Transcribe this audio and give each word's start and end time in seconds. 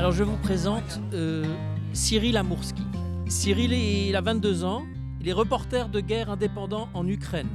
Alors 0.00 0.12
je 0.12 0.24
vous 0.24 0.38
présente 0.38 0.98
euh, 1.12 1.44
Cyril 1.92 2.38
Amourski. 2.38 2.84
Cyril 3.28 3.74
il 3.74 4.16
a 4.16 4.22
22 4.22 4.64
ans, 4.64 4.86
il 5.20 5.28
est 5.28 5.32
reporter 5.34 5.90
de 5.90 6.00
guerre 6.00 6.30
indépendant 6.30 6.88
en 6.94 7.06
Ukraine. 7.06 7.50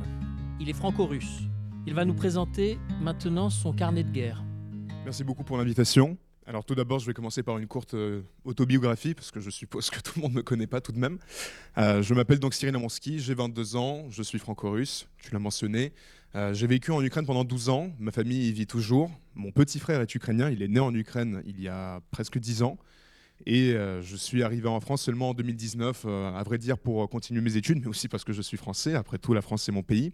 Il 0.59 0.69
est 0.69 0.73
franco-russe. 0.73 1.39
Il 1.87 1.95
va 1.95 2.05
nous 2.05 2.13
présenter 2.13 2.77
maintenant 3.01 3.49
son 3.49 3.73
carnet 3.73 4.03
de 4.03 4.11
guerre. 4.11 4.43
Merci 5.05 5.23
beaucoup 5.23 5.43
pour 5.43 5.57
l'invitation. 5.57 6.19
Alors 6.45 6.63
tout 6.63 6.75
d'abord, 6.75 6.99
je 6.99 7.07
vais 7.07 7.15
commencer 7.15 7.41
par 7.41 7.57
une 7.57 7.65
courte 7.65 7.95
euh, 7.95 8.21
autobiographie, 8.43 9.15
parce 9.15 9.31
que 9.31 9.39
je 9.39 9.49
suppose 9.49 9.89
que 9.89 9.99
tout 10.03 10.11
le 10.17 10.21
monde 10.21 10.33
ne 10.33 10.37
me 10.37 10.43
connaît 10.43 10.67
pas 10.67 10.81
tout 10.81 10.91
de 10.91 10.99
même. 10.99 11.17
Euh, 11.79 12.03
je 12.03 12.13
m'appelle 12.13 12.37
donc 12.37 12.53
Cyril 12.53 12.75
Amonski, 12.75 13.17
j'ai 13.17 13.33
22 13.33 13.75
ans, 13.75 14.05
je 14.11 14.21
suis 14.21 14.37
franco-russe, 14.37 15.07
tu 15.17 15.31
l'as 15.33 15.39
mentionné. 15.39 15.93
J'ai 16.51 16.67
vécu 16.67 16.91
en 16.91 17.01
Ukraine 17.01 17.25
pendant 17.25 17.45
12 17.45 17.69
ans, 17.69 17.93
ma 17.97 18.11
famille 18.11 18.49
y 18.49 18.51
vit 18.51 18.67
toujours. 18.67 19.09
Mon 19.35 19.51
petit 19.51 19.79
frère 19.79 20.01
est 20.01 20.15
ukrainien, 20.15 20.49
il 20.49 20.61
est 20.61 20.67
né 20.67 20.79
en 20.79 20.93
Ukraine 20.95 21.43
il 21.45 21.61
y 21.61 21.67
a 21.67 22.01
presque 22.11 22.39
10 22.39 22.63
ans. 22.63 22.77
Et 23.45 23.73
je 24.01 24.15
suis 24.15 24.43
arrivé 24.43 24.69
en 24.69 24.79
France 24.79 25.01
seulement 25.01 25.31
en 25.31 25.33
2019, 25.33 26.05
à 26.05 26.41
vrai 26.43 26.57
dire 26.57 26.77
pour 26.77 27.09
continuer 27.09 27.41
mes 27.41 27.57
études, 27.57 27.79
mais 27.81 27.87
aussi 27.87 28.07
parce 28.07 28.23
que 28.23 28.31
je 28.31 28.41
suis 28.41 28.55
français. 28.55 28.95
Après 28.95 29.17
tout, 29.17 29.33
la 29.33 29.41
France, 29.41 29.63
c'est 29.63 29.73
mon 29.73 29.83
pays. 29.83 30.13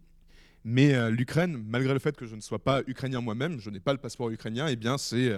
Mais 0.64 1.12
l'Ukraine, 1.12 1.64
malgré 1.68 1.94
le 1.94 2.00
fait 2.00 2.18
que 2.18 2.26
je 2.26 2.36
ne 2.36 2.42
sois 2.42 2.64
pas 2.64 2.82
ukrainien 2.88 3.22
moi-même, 3.22 3.60
je 3.60 3.70
n'ai 3.70 3.80
pas 3.80 3.94
le 3.94 4.00
passeport 4.00 4.32
ukrainien, 4.32 4.68
eh 4.68 4.76
bien 4.76 4.98
c'est 4.98 5.36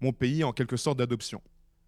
mon 0.00 0.12
pays 0.12 0.42
en 0.42 0.52
quelque 0.52 0.76
sorte 0.76 0.98
d'adoption. 0.98 1.40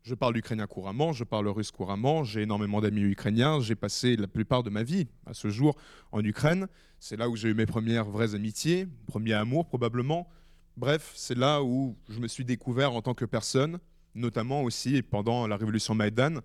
Je 0.04 0.14
parle 0.14 0.36
ukrainien 0.36 0.66
couramment, 0.66 1.12
je 1.12 1.22
parle 1.24 1.48
russe 1.48 1.70
couramment, 1.70 2.24
j'ai 2.24 2.42
énormément 2.42 2.80
d'amis 2.80 3.02
ukrainiens, 3.02 3.60
j'ai 3.60 3.76
passé 3.76 4.16
la 4.16 4.26
plupart 4.26 4.62
de 4.62 4.70
ma 4.70 4.82
vie 4.82 5.08
à 5.26 5.34
ce 5.34 5.48
jour 5.48 5.76
en 6.10 6.24
Ukraine. 6.24 6.66
C'est 6.98 7.16
là 7.16 7.28
où 7.28 7.36
j'ai 7.36 7.50
eu 7.50 7.54
mes 7.54 7.66
premières 7.66 8.04
vraies 8.04 8.34
amitiés, 8.34 8.86
premier 9.06 9.34
amour 9.34 9.66
probablement. 9.66 10.28
Bref, 10.76 11.12
c'est 11.14 11.36
là 11.36 11.62
où 11.62 11.96
je 12.08 12.18
me 12.18 12.28
suis 12.28 12.44
découvert 12.44 12.94
en 12.94 13.02
tant 13.02 13.14
que 13.14 13.24
personne, 13.24 13.78
notamment 14.14 14.62
aussi 14.62 15.02
pendant 15.02 15.46
la 15.46 15.56
révolution 15.56 15.94
Maïdan, 15.94 16.40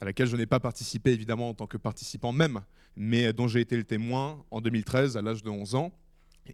à 0.00 0.04
laquelle 0.04 0.28
je 0.28 0.36
n'ai 0.36 0.46
pas 0.46 0.60
participé 0.60 1.12
évidemment 1.12 1.50
en 1.50 1.54
tant 1.54 1.66
que 1.66 1.76
participant 1.76 2.32
même, 2.32 2.60
mais 2.96 3.32
dont 3.32 3.48
j'ai 3.48 3.60
été 3.60 3.76
le 3.76 3.84
témoin 3.84 4.44
en 4.50 4.60
2013 4.60 5.16
à 5.16 5.22
l'âge 5.22 5.42
de 5.42 5.50
11 5.50 5.74
ans, 5.74 5.92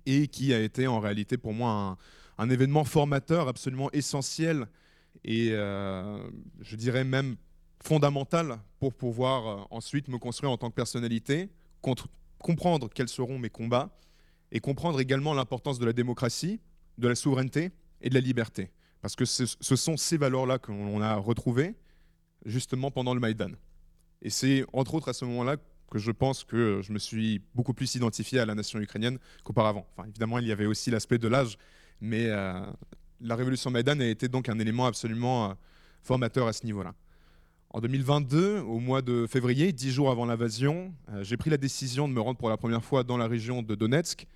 et 0.07 0.29
qui 0.29 0.53
a 0.55 0.61
été 0.61 0.87
en 0.87 1.01
réalité 1.01 1.37
pour 1.37 1.53
moi 1.53 1.99
un, 2.39 2.51
événement 2.51 2.85
formateur 2.85 3.49
absolument 3.49 3.91
essentiel 3.93 4.67
et 5.25 5.51
euh, 5.53 6.19
je 6.61 6.77
dirais 6.77 7.05
même 7.05 7.37
fondamental 7.83 8.61
pour 8.79 8.95
pouvoir 8.95 9.47
euh, 9.47 9.65
ensuite 9.71 10.09
me 10.09 10.19
construire 10.19 10.53
en 10.53 10.57
tant 10.57 10.71
que 10.71 10.75
personnalité, 10.75 11.49
comprendre 12.39 12.89
quels 12.95 13.09
seront 13.09 13.39
mes 13.39 13.51
combats 13.51 13.91
et 14.53 14.61
comprendre 14.61 15.01
également 15.01 15.35
l'importance 15.35 15.79
de 15.79 15.87
la 15.87 15.93
démocratie, 15.93 16.61
de 16.99 17.09
la 17.09 17.15
souveraineté 17.15 17.71
et 18.01 18.11
de 18.11 18.15
la 18.15 18.21
liberté. 18.21 18.71
Parce 19.01 19.17
que 19.17 19.25
ce, 19.25 19.47
sont 19.47 19.97
ces 19.97 20.17
valeurs-là 20.17 20.59
que 20.59 20.73
l'on 20.73 21.01
a 21.01 21.15
retrouvées 21.17 21.75
justement 22.45 22.91
pendant 22.91 23.15
le 23.15 23.21
Maïdan. 23.21 23.53
Et 24.23 24.31
c'est 24.31 24.65
entre 24.73 24.95
autres 24.95 25.09
à 25.09 25.13
ce 25.13 25.25
moment-là 25.25 25.57
que 25.91 25.99
je 25.99 26.11
pense 26.11 26.45
que 26.45 26.81
je 26.83 26.93
me 26.93 26.99
suis 26.99 27.41
beaucoup 27.55 27.73
plus 27.73 27.95
identifié 27.95 28.41
à 28.41 28.47
la 28.47 28.55
nation 28.55 28.79
ukrainienne 28.81 29.19
qu'auparavant. 29.45 29.87
Évidemment, 30.07 30.39
il 30.39 30.47
y 30.47 30.53
avait 30.53 30.67
aussi 30.67 30.91
l'aspect 30.91 31.19
de 31.19 31.29
l'âge 31.29 31.57
mais 32.01 32.27
euh, 32.27 32.61
la 33.21 33.37
révolution 33.37 33.71
Maïdan 33.71 34.01
a 34.01 34.07
été 34.07 34.29
donc 34.29 34.49
un 34.49 34.59
élément 34.59 34.87
absolument 34.87 35.51
euh, 35.51 35.55
formateur 36.03 36.47
à 36.47 36.53
ce 36.53 36.65
niveau-là. 36.65 36.95
En 37.71 37.81
2022, 37.81 38.61
au 38.61 38.79
mois 38.79 39.03
de 39.03 39.27
février, 39.27 39.73
dix 39.73 39.91
jours 39.91 40.11
avant 40.11 40.25
l'invasion, 40.25 40.95
euh, 41.11 41.23
j'ai 41.23 41.37
pris 41.37 41.51
la 41.51 41.59
décision 41.59 42.09
de 42.09 42.15
me 42.15 42.21
rendre 42.21 42.39
pour 42.39 42.49
la 42.49 42.57
première 42.57 42.85
fois 42.85 43.05
dans 43.05 43.17
la 43.17 43.27
région 43.27 43.63
de 43.63 43.75
Donetsk 43.75 44.27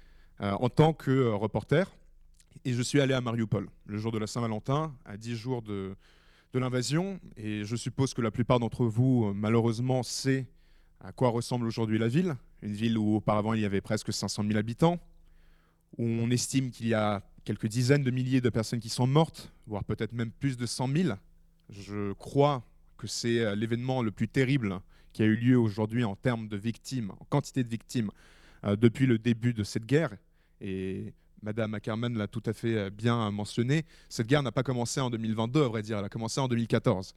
en 0.40 0.68
tant 0.68 0.92
que 0.92 1.28
reporter. 1.28 1.88
Et 2.64 2.74
je 2.74 2.82
suis 2.82 3.00
allé 3.00 3.12
à 3.12 3.20
Mariupol, 3.20 3.68
le 3.86 3.98
jour 3.98 4.12
de 4.12 4.18
la 4.18 4.28
Saint-Valentin, 4.28 4.94
à 5.04 5.16
dix 5.16 5.34
jours 5.34 5.62
de, 5.62 5.96
l'invasion. 6.54 7.18
Et 7.36 7.64
je 7.64 7.74
suppose 7.74 8.14
que 8.14 8.22
la 8.22 8.30
plupart 8.30 8.60
d'entre 8.60 8.84
vous, 8.84 9.32
malheureusement, 9.34 10.04
sait 10.04 10.46
à 11.00 11.10
quoi 11.10 11.30
ressemble 11.30 11.66
aujourd'hui 11.66 11.98
la 11.98 12.06
ville. 12.06 12.36
Une 12.62 12.74
ville 12.74 12.98
où 12.98 13.16
auparavant 13.16 13.54
il 13.54 13.60
y 13.62 13.64
avait 13.64 13.80
presque 13.80 14.12
500 14.12 14.44
000 14.46 14.56
habitants, 14.56 15.00
où 15.98 16.04
on 16.04 16.30
estime 16.30 16.70
qu'il 16.70 16.86
y 16.86 16.94
a 16.94 17.24
quelques 17.44 17.66
dizaines 17.66 18.04
de 18.04 18.12
milliers 18.12 18.40
de 18.40 18.50
personnes 18.50 18.78
qui 18.78 18.90
sont 18.90 19.08
mortes, 19.08 19.52
voire 19.66 19.82
peut-être 19.82 20.12
même 20.12 20.30
plus 20.30 20.56
de 20.56 20.66
100 20.66 20.88
000. 20.94 21.14
Je 21.68 22.12
crois 22.12 22.64
que 22.96 23.08
c'est 23.08 23.40
euh, 23.40 23.56
l'événement 23.56 24.02
le 24.02 24.12
plus 24.12 24.28
terrible 24.28 24.80
qui 25.12 25.22
a 25.22 25.26
eu 25.26 25.34
lieu 25.34 25.58
aujourd'hui 25.58 26.04
en 26.04 26.14
termes 26.14 26.46
de 26.46 26.56
victimes, 26.56 27.10
en 27.18 27.24
quantité 27.24 27.64
de 27.64 27.68
victimes, 27.68 28.12
euh, 28.64 28.76
depuis 28.76 29.06
le 29.06 29.18
début 29.18 29.52
de 29.52 29.64
cette 29.64 29.84
guerre. 29.84 30.10
Et 30.60 31.12
Madame 31.42 31.74
Ackerman 31.74 32.16
l'a 32.16 32.28
tout 32.28 32.42
à 32.46 32.52
fait 32.52 32.76
euh, 32.76 32.90
bien 32.90 33.30
mentionné, 33.32 33.84
cette 34.08 34.28
guerre 34.28 34.42
n'a 34.42 34.52
pas 34.52 34.62
commencé 34.62 35.00
en 35.00 35.10
2022, 35.10 35.64
à 35.64 35.68
vrai 35.68 35.82
dire, 35.82 35.98
elle 35.98 36.04
a 36.04 36.08
commencé 36.08 36.40
en 36.40 36.46
2014. 36.46 37.14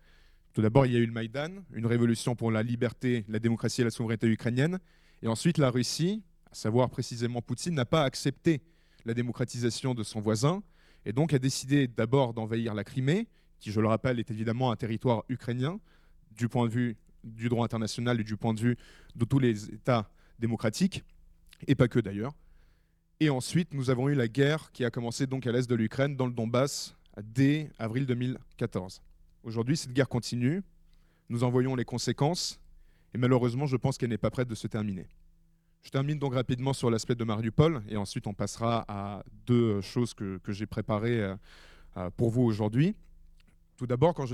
Tout 0.53 0.61
d'abord, 0.61 0.85
il 0.85 0.93
y 0.93 0.95
a 0.95 0.99
eu 0.99 1.05
le 1.05 1.11
Maïdan, 1.11 1.63
une 1.73 1.85
révolution 1.85 2.35
pour 2.35 2.49
la 2.49 2.63
liberté, 2.63 3.25
la 3.27 3.39
démocratie 3.39 3.81
et 3.81 3.83
la 3.83 3.91
souveraineté 3.91 4.27
ukrainienne. 4.27 4.79
Et 5.21 5.27
ensuite, 5.27 5.57
la 5.57 5.69
Russie, 5.69 6.23
à 6.51 6.55
savoir 6.55 6.89
précisément 6.89 7.41
Poutine, 7.41 7.75
n'a 7.75 7.85
pas 7.85 8.03
accepté 8.03 8.61
la 9.05 9.13
démocratisation 9.13 9.93
de 9.93 10.01
son 10.01 10.21
voisin, 10.21 10.63
et 11.05 11.13
donc 11.13 11.33
a 11.33 11.39
décidé 11.39 11.87
d'abord 11.87 12.33
d'envahir 12.33 12.73
la 12.73 12.83
Crimée, 12.83 13.27
qui, 13.59 13.71
je 13.71 13.79
le 13.79 13.87
rappelle, 13.87 14.19
est 14.19 14.31
évidemment 14.31 14.71
un 14.71 14.75
territoire 14.75 15.23
ukrainien, 15.29 15.79
du 16.31 16.49
point 16.49 16.65
de 16.67 16.71
vue 16.71 16.97
du 17.23 17.49
droit 17.49 17.65
international 17.65 18.19
et 18.19 18.23
du 18.23 18.37
point 18.37 18.53
de 18.53 18.59
vue 18.59 18.77
de 19.15 19.25
tous 19.25 19.39
les 19.39 19.69
États 19.69 20.09
démocratiques, 20.39 21.03
et 21.67 21.75
pas 21.75 21.87
que 21.87 21.99
d'ailleurs. 21.99 22.33
Et 23.21 23.29
ensuite, 23.29 23.73
nous 23.73 23.89
avons 23.89 24.09
eu 24.09 24.13
la 24.13 24.27
guerre 24.27 24.73
qui 24.73 24.83
a 24.83 24.91
commencé 24.91 25.25
donc 25.25 25.47
à 25.47 25.51
l'est 25.53 25.69
de 25.69 25.75
l'Ukraine, 25.75 26.17
dans 26.17 26.25
le 26.25 26.33
Donbass, 26.33 26.95
dès 27.23 27.71
avril 27.79 28.05
2014. 28.05 29.01
Aujourd'hui, 29.43 29.77
cette 29.77 29.93
guerre 29.93 30.09
continue, 30.09 30.63
nous 31.29 31.45
en 31.45 31.49
voyons 31.49 31.75
les 31.75 31.85
conséquences, 31.85 32.59
et 33.13 33.17
malheureusement, 33.17 33.67
je 33.67 33.77
pense 33.77 33.97
qu'elle 33.97 34.09
n'est 34.09 34.17
pas 34.17 34.31
prête 34.31 34.49
de 34.49 34.55
se 34.55 34.67
terminer. 34.67 35.07
Je 35.81 35.91
termine 35.91 36.19
donc 36.19 36.33
rapidement 36.33 36.73
sur 36.73 36.89
l'aspect 36.89 37.15
de 37.15 37.23
Mariupol 37.23 37.83
et 37.87 37.95
ensuite 37.95 38.27
on 38.27 38.33
passera 38.33 38.83
à 38.89 39.23
deux 39.45 39.79
choses 39.81 40.13
que, 40.13 40.39
j'ai 40.47 40.65
préparées 40.65 41.21
euh, 41.21 41.35
euh, 41.95 42.09
pour 42.17 42.31
vous 42.31 42.41
aujourd'hui. 42.41 42.95
Tout 43.77 43.85
d'abord, 43.87 44.13
quand, 44.13 44.25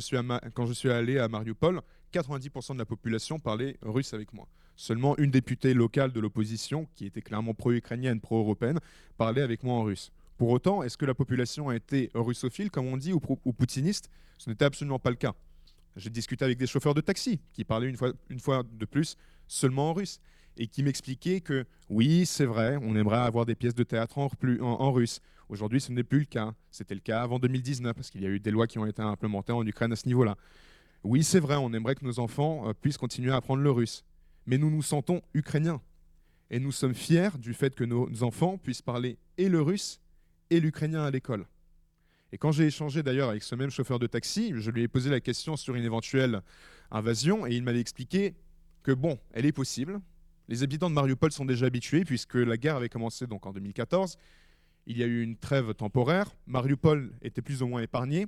quand 0.53 0.65
je 0.65 0.73
suis 0.73 0.89
allé 0.89 1.19
à 1.19 1.27
Mariupol, 1.27 1.81
90% 2.13 2.73
de 2.73 2.79
la 2.79 2.85
population 2.85 3.37
parlait 3.37 3.77
russe 3.81 4.13
avec 4.13 4.33
moi. 4.33 4.47
Seulement 4.75 5.17
une 5.17 5.31
députée 5.31 5.73
locale 5.73 6.11
de 6.11 6.19
l'opposition, 6.19 6.87
qui 6.95 7.05
était 7.05 7.21
clairement 7.21 7.53
pro-ukrainienne, 7.53 8.19
pro-européenne, 8.19 8.79
parlait 9.17 9.41
avec 9.41 9.63
moi 9.63 9.75
en 9.75 9.83
russe. 9.83 10.11
Pour 10.37 10.49
autant, 10.49 10.81
est-ce 10.81 10.97
que 10.97 11.05
la 11.05 11.13
population 11.13 11.69
a 11.69 11.75
été 11.75 12.09
russophile, 12.15 12.71
comme 12.71 12.87
on 12.87 12.97
dit, 12.97 13.13
ou, 13.13 13.21
ou 13.45 13.53
poutiniste? 13.53 14.09
Ce 14.37 14.49
n'était 14.49 14.65
absolument 14.65 14.97
pas 14.97 15.11
le 15.11 15.15
cas. 15.17 15.35
J'ai 15.95 16.09
discuté 16.09 16.45
avec 16.45 16.57
des 16.57 16.67
chauffeurs 16.67 16.93
de 16.93 17.01
taxi 17.01 17.39
qui 17.53 17.63
parlaient 17.63 17.89
une 17.89 18.39
fois, 18.39 18.63
de 18.63 18.85
plus 18.85 19.17
seulement 19.47 19.89
en 19.89 19.93
russe 19.93 20.19
et 20.57 20.67
qui 20.67 20.83
m'expliquait 20.83 21.41
que 21.41 21.65
oui, 21.89 22.25
c'est 22.25 22.45
vrai, 22.45 22.77
on 22.81 22.95
aimerait 22.95 23.19
avoir 23.19 23.45
des 23.45 23.55
pièces 23.55 23.75
de 23.75 23.83
théâtre 23.83 24.17
en, 24.17 24.29
en, 24.61 24.91
russe. 24.91 25.19
Aujourd'hui, 25.49 25.81
ce 25.81 25.91
n'est 25.91 26.03
plus 26.03 26.19
le 26.19 26.25
cas. 26.25 26.53
C'était 26.71 26.95
le 26.95 27.01
cas 27.01 27.21
avant 27.21 27.39
2019, 27.39 27.93
parce 27.93 28.09
qu'il 28.09 28.21
y 28.21 28.25
a 28.25 28.29
eu 28.29 28.39
des 28.39 28.51
lois 28.51 28.67
qui 28.67 28.79
ont 28.79 28.85
été 28.85 29.01
implémentées 29.01 29.53
en 29.53 29.65
Ukraine 29.65 29.91
à 29.91 29.95
ce 29.95 30.07
niveau-là. 30.07 30.37
Oui, 31.03 31.23
c'est 31.23 31.39
vrai, 31.39 31.55
on 31.55 31.73
aimerait 31.73 31.95
que 31.95 32.05
nos 32.05 32.19
enfants 32.19 32.67
euh, 32.67 32.73
puissent 32.73 32.97
continuer 32.97 33.31
à 33.31 33.37
apprendre 33.37 33.61
le 33.61 33.71
russe. 33.71 34.03
Mais 34.45 34.57
nous 34.57 34.69
nous 34.69 34.81
sentons 34.81 35.21
ukrainiens. 35.33 35.81
Et 36.49 36.59
nous 36.59 36.71
sommes 36.71 36.93
fiers 36.93 37.37
du 37.37 37.53
fait 37.53 37.75
que 37.75 37.83
nos 37.83 38.23
enfants 38.23 38.57
puissent 38.57 38.81
parler 38.81 39.17
et 39.37 39.47
le 39.47 39.61
russe 39.61 40.01
et 40.49 40.59
l'ukrainien 40.59 41.03
à 41.03 41.11
l'école. 41.11 41.45
Et 42.33 42.37
quand 42.37 42.51
j'ai 42.51 42.65
échangé 42.65 43.03
d'ailleurs 43.03 43.29
avec 43.29 43.43
ce 43.43 43.55
même 43.55 43.69
chauffeur 43.69 43.99
de 43.99 44.07
taxi, 44.07 44.53
je 44.55 44.71
lui 44.71 44.81
ai 44.83 44.87
posé 44.87 45.09
la 45.09 45.19
question 45.19 45.55
sur 45.55 45.75
une 45.75 45.83
éventuelle 45.83 46.41
invasion 46.89 47.45
et 47.45 47.55
il 47.55 47.63
m'avait 47.63 47.79
expliqué 47.79 48.35
que 48.83 48.91
bon, 48.91 49.19
elle 49.31 49.45
est 49.45 49.51
possible, 49.51 50.01
les 50.47 50.63
habitants 50.63 50.89
de 50.89 50.95
Mariupol 50.95 51.31
sont 51.31 51.45
déjà 51.45 51.67
habitués 51.67 52.03
puisque 52.03 52.35
la 52.35 52.57
guerre 52.57 52.75
avait 52.75 52.89
commencé 52.89 53.27
donc 53.27 53.45
en 53.45 53.53
2014. 53.53 54.17
Il 54.85 54.97
y 54.97 55.03
a 55.03 55.05
eu 55.05 55.21
une 55.21 55.37
trêve 55.37 55.73
temporaire. 55.73 56.35
Mariupol 56.47 57.13
était 57.21 57.41
plus 57.41 57.61
ou 57.61 57.67
moins 57.67 57.81
épargné. 57.81 58.27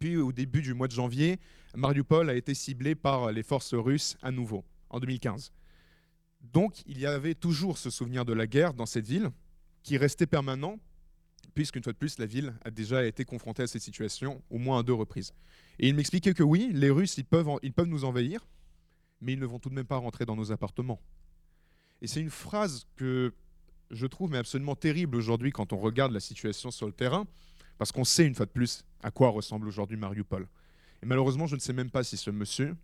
Puis 0.00 0.16
au 0.16 0.32
début 0.32 0.62
du 0.62 0.74
mois 0.74 0.88
de 0.88 0.92
janvier, 0.92 1.38
Mariupol 1.76 2.28
a 2.28 2.34
été 2.34 2.54
ciblé 2.54 2.94
par 2.94 3.30
les 3.30 3.42
forces 3.42 3.74
russes 3.74 4.16
à 4.22 4.30
nouveau, 4.32 4.64
en 4.90 5.00
2015. 5.00 5.52
Donc 6.40 6.82
il 6.86 6.98
y 6.98 7.06
avait 7.06 7.34
toujours 7.34 7.78
ce 7.78 7.90
souvenir 7.90 8.24
de 8.24 8.32
la 8.32 8.46
guerre 8.46 8.74
dans 8.74 8.86
cette 8.86 9.06
ville 9.06 9.30
qui 9.82 9.96
restait 9.96 10.26
permanent, 10.26 10.78
puisqu'une 11.54 11.82
fois 11.82 11.92
de 11.92 11.98
plus, 11.98 12.18
la 12.18 12.26
ville 12.26 12.54
a 12.64 12.70
déjà 12.70 13.04
été 13.04 13.24
confrontée 13.24 13.62
à 13.62 13.66
cette 13.66 13.82
situation 13.82 14.42
au 14.50 14.58
moins 14.58 14.80
à 14.80 14.82
deux 14.82 14.92
reprises. 14.92 15.32
Et 15.78 15.88
il 15.88 15.94
m'expliquait 15.94 16.34
que 16.34 16.42
oui, 16.42 16.70
les 16.72 16.90
Russes, 16.90 17.16
ils 17.18 17.24
peuvent, 17.24 17.48
nous 17.86 18.04
envahir, 18.04 18.46
mais 19.20 19.32
ils 19.32 19.38
ne 19.38 19.46
vont 19.46 19.58
tout 19.58 19.70
de 19.70 19.74
même 19.74 19.86
pas 19.86 19.96
rentrer 19.96 20.24
dans 20.24 20.36
nos 20.36 20.52
appartements. 20.52 21.00
Et 22.02 22.06
c'est 22.06 22.20
une 22.20 22.30
phrase 22.30 22.86
que 22.96 23.32
je 23.90 24.06
trouve 24.06 24.34
absolument 24.34 24.76
terrible 24.76 25.16
aujourd'hui 25.16 25.50
quand 25.50 25.72
on 25.72 25.78
regarde 25.78 26.12
la 26.12 26.20
situation 26.20 26.70
sur 26.70 26.86
le 26.86 26.92
terrain, 26.92 27.26
parce 27.78 27.92
qu'on 27.92 28.04
sait 28.04 28.26
une 28.26 28.34
fois 28.34 28.46
de 28.46 28.50
plus 28.50 28.84
à 29.02 29.10
quoi 29.10 29.30
ressemble 29.30 29.68
aujourd'hui 29.68 29.96
Mariupol. 29.96 30.46
Et 31.02 31.06
malheureusement, 31.06 31.46
je 31.46 31.54
ne 31.54 31.60
sais 31.60 31.72
même 31.72 31.90
pas 31.90 32.04
si 32.04 32.16
ce 32.16 32.30
monsieur, 32.30 32.76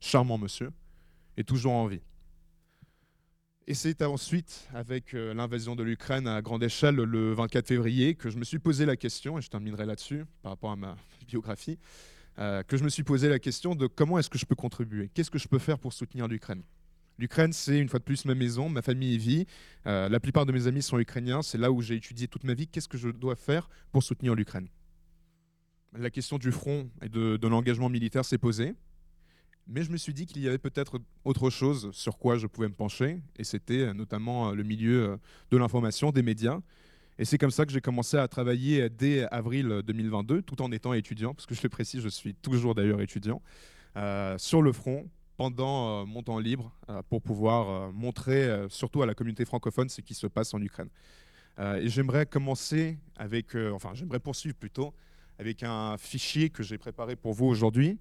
charmant 0.00 0.38
monsieur, 0.38 0.70
est 1.36 1.48
toujours 1.48 1.72
en 1.72 1.86
vie. 1.86 2.00
Et 3.68 3.74
c'est 3.74 4.02
ensuite, 4.02 4.68
avec 4.74 5.14
euh, 5.14 5.32
l'invasion 5.34 5.76
de 5.76 5.84
l'Ukraine 5.84 6.26
à 6.26 6.42
grande 6.42 6.64
échelle 6.64 6.96
le 6.96 7.32
24 7.32 7.68
février, 7.68 8.16
que 8.16 8.28
je 8.28 8.36
me 8.36 8.44
suis 8.44 8.58
posé 8.58 8.86
la 8.86 8.96
question, 8.96 9.38
et 9.38 9.40
je 9.40 9.48
terminerai 9.48 9.86
là-dessus 9.86 10.24
par 10.42 10.52
rapport 10.52 10.72
à 10.72 10.76
ma 10.76 10.96
biographie, 11.28 11.78
euh, 12.38 12.64
que 12.64 12.76
je 12.76 12.82
me 12.82 12.88
suis 12.88 13.04
posé 13.04 13.28
la 13.28 13.38
question 13.38 13.76
de 13.76 13.86
comment 13.86 14.18
est-ce 14.18 14.30
que 14.30 14.38
je 14.38 14.46
peux 14.46 14.56
contribuer? 14.56 15.10
Qu'est-ce 15.14 15.30
que 15.30 15.38
je 15.38 15.46
peux 15.46 15.60
faire 15.60 15.78
pour 15.78 15.92
soutenir 15.92 16.26
l'Ukraine? 16.26 16.62
L'Ukraine, 17.18 17.52
c'est 17.52 17.78
une 17.78 17.88
fois 17.88 18.00
de 18.00 18.04
plus 18.04 18.24
ma 18.24 18.34
maison, 18.34 18.68
ma 18.68 18.82
famille 18.82 19.14
y 19.14 19.18
vit. 19.18 19.46
Euh, 19.86 20.08
la 20.08 20.18
plupart 20.18 20.44
de 20.44 20.50
mes 20.50 20.66
amis 20.66 20.82
sont 20.82 20.98
ukrainiens. 20.98 21.42
C'est 21.42 21.58
là 21.58 21.70
où 21.70 21.82
j'ai 21.82 21.94
étudié 21.94 22.26
toute 22.26 22.42
ma 22.42 22.54
vie. 22.54 22.66
Qu'est-ce 22.66 22.88
que 22.88 22.98
je 22.98 23.10
dois 23.10 23.36
faire 23.36 23.68
pour 23.92 24.02
soutenir 24.02 24.34
l'Ukraine? 24.34 24.66
La 25.96 26.10
question 26.10 26.38
du 26.38 26.50
front 26.50 26.90
et 27.02 27.08
de 27.08 27.46
l'engagement 27.46 27.90
militaire 27.90 28.24
s'est 28.24 28.38
posée. 28.38 28.74
Mais 29.66 29.82
je 29.82 29.90
me 29.90 29.96
suis 29.96 30.12
dit 30.12 30.26
qu'il 30.26 30.42
y 30.42 30.48
avait 30.48 30.58
peut-être 30.58 31.00
autre 31.24 31.50
chose 31.50 31.90
sur 31.92 32.18
quoi 32.18 32.36
je 32.36 32.46
pouvais 32.46 32.68
me 32.68 32.74
pencher. 32.74 33.20
Et 33.38 33.44
c'était 33.44 33.94
notamment 33.94 34.50
le 34.50 34.62
milieu 34.64 35.18
de 35.50 35.56
l'information, 35.56 36.10
des 36.10 36.22
médias. 36.22 36.60
Et 37.18 37.24
c'est 37.24 37.38
comme 37.38 37.50
ça 37.50 37.66
que 37.66 37.72
j'ai 37.72 37.80
commencé 37.80 38.16
à 38.16 38.26
travailler 38.26 38.88
dès 38.88 39.26
avril 39.30 39.82
2022, 39.86 40.42
tout 40.42 40.62
en 40.62 40.72
étant 40.72 40.94
étudiant, 40.94 41.34
parce 41.34 41.46
que 41.46 41.54
je 41.54 41.62
le 41.62 41.68
précise, 41.68 42.00
je 42.00 42.08
suis 42.08 42.34
toujours 42.34 42.74
d'ailleurs 42.74 43.00
étudiant, 43.00 43.42
euh, 43.96 44.38
sur 44.38 44.62
le 44.62 44.72
front 44.72 45.08
pendant 45.36 46.02
euh, 46.02 46.04
mon 46.06 46.22
temps 46.22 46.38
libre 46.38 46.72
euh, 46.88 47.02
pour 47.10 47.20
pouvoir 47.20 47.92
montrer 47.92 48.66
surtout 48.70 49.02
à 49.02 49.06
la 49.06 49.14
communauté 49.14 49.44
francophone 49.44 49.88
ce 49.88 50.00
qui 50.00 50.14
se 50.14 50.26
passe 50.26 50.54
en 50.54 50.60
Ukraine. 50.60 50.88
et 51.58 51.88
j'aimerais 51.88 52.24
commencer 52.24 52.98
avec, 53.16 53.54
enfin 53.54 53.90
j'aimerais 53.94 54.20
poursuivre 54.20 54.56
plutôt 54.56 54.94
avec 55.38 55.62
un 55.62 55.98
fichier 55.98 56.48
que 56.48 56.62
j'ai 56.62 56.78
préparé 56.78 57.16
pour 57.16 57.34
vous 57.34 57.46
aujourd'hui, 57.46 57.98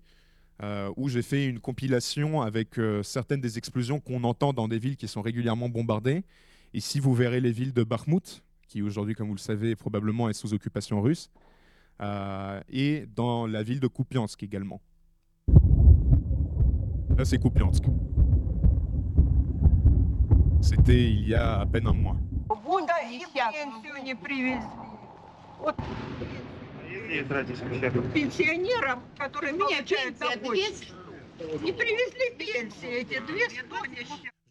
où 0.96 1.10
j'ai 1.10 1.22
fait 1.22 1.46
une 1.46 1.60
compilation 1.60 2.42
avec 2.42 2.80
certaines 3.04 3.42
des 3.42 3.58
explosions 3.58 4.00
qu'on 4.00 4.24
entend 4.24 4.54
dans 4.54 4.68
des 4.68 4.80
villes 4.80 4.98
qui 4.98 5.08
sont 5.08 5.22
régulièrement 5.22 5.70
bombardées. 5.70 6.24
Ici, 6.74 7.00
vous 7.00 7.14
verrez 7.14 7.42
les 7.42 7.52
villes 7.52 7.74
de 7.74 7.84
Bakhmut, 7.84 8.44
qui 8.68 8.82
aujourd'hui, 8.82 9.14
comme 9.14 9.28
vous 9.28 9.36
le 9.36 9.40
savez, 9.40 9.76
probablement 9.76 10.30
est 10.30 10.34
sous 10.34 10.54
occupation 10.54 11.02
russe, 11.02 11.30
euh, 12.02 12.62
et 12.70 13.06
dans 13.16 13.46
la 13.46 13.62
ville 13.64 13.82
de 13.82 13.88
Kupiansk 13.88 14.42
également. 14.44 14.82
Là, 17.18 17.26
c'est 17.26 17.38
Kupiansk. 17.38 17.84
C'était 20.62 21.04
il 21.04 21.28
y 21.28 21.36
a 21.36 21.60
à 21.60 21.66
peine 21.66 21.88
un 21.88 21.94
mois. 21.94 22.16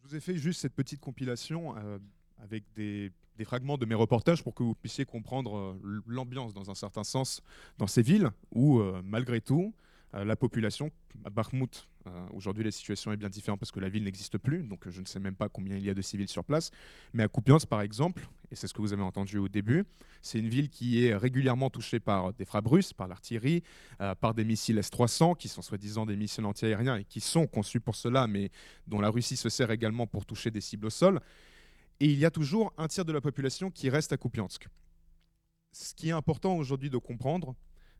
Je 0.02 0.08
vous 0.08 0.16
ai 0.16 0.20
fait 0.20 0.36
juste 0.36 0.60
cette 0.60 0.74
petite 0.74 1.00
compilation 1.00 1.76
euh, 1.76 1.98
avec 2.42 2.64
des 2.74 3.12
des 3.40 3.46
fragments 3.46 3.78
de 3.78 3.86
mes 3.86 3.94
reportages 3.94 4.44
pour 4.44 4.54
que 4.54 4.62
vous 4.62 4.74
puissiez 4.74 5.06
comprendre 5.06 5.56
euh, 5.56 6.02
l'ambiance 6.06 6.52
dans 6.52 6.70
un 6.70 6.74
certain 6.74 7.04
sens 7.04 7.40
dans 7.78 7.86
ces 7.86 8.02
villes 8.02 8.28
où, 8.52 8.80
euh, 8.80 9.00
malgré 9.02 9.40
tout, 9.40 9.72
euh, 9.72 9.89
la 10.12 10.36
population, 10.36 10.90
à 11.24 11.30
Bakhmut, 11.30 11.88
aujourd'hui 12.32 12.64
la 12.64 12.70
situation 12.70 13.12
est 13.12 13.16
bien 13.16 13.28
différente 13.28 13.60
parce 13.60 13.70
que 13.70 13.80
la 13.80 13.88
ville 13.88 14.02
n'existe 14.02 14.38
plus, 14.38 14.62
donc 14.64 14.88
je 14.88 15.00
ne 15.00 15.06
sais 15.06 15.20
même 15.20 15.36
pas 15.36 15.48
combien 15.48 15.76
il 15.76 15.84
y 15.84 15.90
a 15.90 15.94
de 15.94 16.02
civils 16.02 16.28
sur 16.28 16.44
place, 16.44 16.70
mais 17.12 17.22
à 17.22 17.28
Kupiansk 17.28 17.68
par 17.68 17.80
exemple, 17.80 18.26
et 18.50 18.56
c'est 18.56 18.66
ce 18.66 18.74
que 18.74 18.80
vous 18.80 18.92
avez 18.92 19.02
entendu 19.02 19.38
au 19.38 19.48
début, 19.48 19.84
c'est 20.22 20.38
une 20.38 20.48
ville 20.48 20.68
qui 20.68 21.04
est 21.04 21.14
régulièrement 21.14 21.70
touchée 21.70 22.00
par 22.00 22.32
des 22.32 22.44
frappes 22.44 22.66
russes, 22.66 22.92
par 22.92 23.06
l'artillerie, 23.06 23.62
par 24.20 24.34
des 24.34 24.44
missiles 24.44 24.78
S-300 24.78 25.36
qui 25.36 25.48
sont 25.48 25.62
soi-disant 25.62 26.06
des 26.06 26.16
missiles 26.16 26.44
antiaériens 26.44 26.96
et 26.96 27.04
qui 27.04 27.20
sont 27.20 27.46
conçus 27.46 27.80
pour 27.80 27.94
cela, 27.94 28.26
mais 28.26 28.50
dont 28.86 29.00
la 29.00 29.10
Russie 29.10 29.36
se 29.36 29.48
sert 29.48 29.70
également 29.70 30.06
pour 30.06 30.26
toucher 30.26 30.50
des 30.50 30.60
cibles 30.60 30.86
au 30.86 30.90
sol. 30.90 31.20
Et 32.00 32.06
il 32.06 32.18
y 32.18 32.24
a 32.24 32.30
toujours 32.30 32.72
un 32.78 32.88
tiers 32.88 33.04
de 33.04 33.12
la 33.12 33.20
population 33.20 33.70
qui 33.70 33.90
reste 33.90 34.12
à 34.12 34.16
Kupiansk. 34.16 34.68
Ce 35.72 35.94
qui 35.94 36.08
est 36.08 36.12
important 36.12 36.56
aujourd'hui 36.56 36.90
de 36.90 36.96
comprendre, 36.96 37.54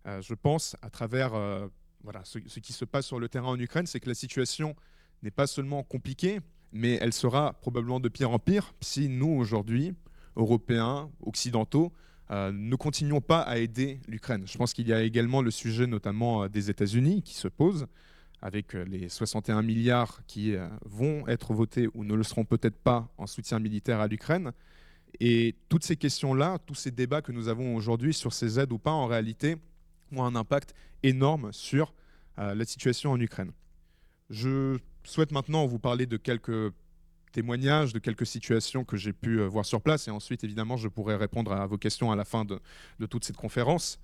euh, 0.07 0.23
je 0.23 0.35
pense, 0.35 0.75
à 0.83 0.91
travers 0.91 1.35
euh, 1.35 1.69
voilà, 2.03 2.23
ce, 2.25 2.39
qui 2.39 2.73
se 2.73 2.85
passe 2.85 3.07
sur 3.07 3.21
le 3.21 3.29
terrain 3.29 3.49
en 3.49 3.59
Ukraine, 3.59 3.87
c'est 3.87 4.01
que 4.01 4.09
la 4.09 4.15
situation 4.15 4.75
n'est 5.23 5.31
pas 5.31 5.47
seulement 5.47 5.83
compliquée, 5.83 6.41
mais 6.73 6.99
elle 7.01 7.13
sera 7.13 7.55
probablement 7.55 8.01
de 8.01 8.09
pire 8.09 8.31
en 8.31 8.39
pire 8.39 8.73
si 8.81 9.09
nous, 9.09 9.29
aujourd'hui, 9.29 9.95
Européens, 10.37 11.11
Occidentaux, 11.21 11.93
euh, 12.31 12.53
ne 12.53 12.77
continuons 12.77 13.21
pas 13.21 13.41
à 13.41 13.59
aider 13.59 14.01
l'Ukraine. 14.07 14.47
Je 14.47 14.57
pense 14.57 14.73
qu'il 14.73 14.89
y 14.89 14.93
a 14.93 15.03
également 15.03 15.43
le 15.43 15.51
sujet 15.51 15.87
notamment 15.87 16.49
des 16.49 16.71
États-Unis 16.71 17.23
qui 17.23 17.35
se 17.35 17.49
pose 17.49 17.87
avec 18.43 18.75
euh, 18.75 18.85
les 18.85 19.09
61 19.09 19.63
milliards 19.63 20.23
qui 20.27 20.55
euh, 20.55 20.67
vont 20.85 21.27
être 21.29 21.53
votés 21.53 21.89
ou 21.95 22.05
ne 22.05 22.15
le 22.15 22.23
seront 22.23 22.45
peut-être 22.45 22.79
pas 22.79 23.13
en 23.19 23.27
soutien 23.27 23.59
militaire 23.59 24.01
à 24.01 24.09
l'Ukraine. 24.09 24.53
Et 25.19 25.57
toutes 25.69 25.85
ces 25.85 25.97
questions-là, 25.97 26.59
tous 26.65 26.75
ces 26.75 26.91
débats 26.91 27.21
que 27.21 27.33
nous 27.33 27.49
avons 27.49 27.75
aujourd'hui 27.75 28.15
sur 28.15 28.33
ces 28.33 28.59
aides 28.59 28.73
ou 28.73 28.79
pas, 28.79 28.93
en 28.93 29.07
réalité, 29.07 29.57
ont 30.13 30.25
un 30.25 30.35
impact 30.35 30.75
énorme 31.03 31.53
sur 31.53 31.95
euh, 32.39 32.55
la 32.55 32.65
situation 32.65 33.13
en 33.13 33.21
Ukraine. 33.21 33.53
Je 34.29 34.79
souhaite 35.05 35.33
maintenant 35.33 35.67
vous 35.67 35.79
parler 35.79 36.07
de 36.07 36.17
quelques 36.17 36.73
témoignages, 37.33 37.93
de 37.93 37.99
quelques 37.99 38.27
situations 38.27 38.85
que 38.85 38.97
j'ai 38.97 39.13
pu 39.13 39.41
voir 39.45 39.65
sur 39.65 39.81
place, 39.81 40.09
et 40.09 40.11
ensuite, 40.11 40.45
évidemment, 40.45 40.77
je 40.77 40.89
pourrai 40.89 41.17
répondre 41.17 41.53
à 41.53 41.67
vos 41.67 41.79
questions 41.79 42.11
à 42.11 42.17
la 42.17 42.25
fin 42.25 42.45
de, 42.45 42.61
toute 43.07 43.25
cette 43.25 43.37
conférence. 43.37 44.01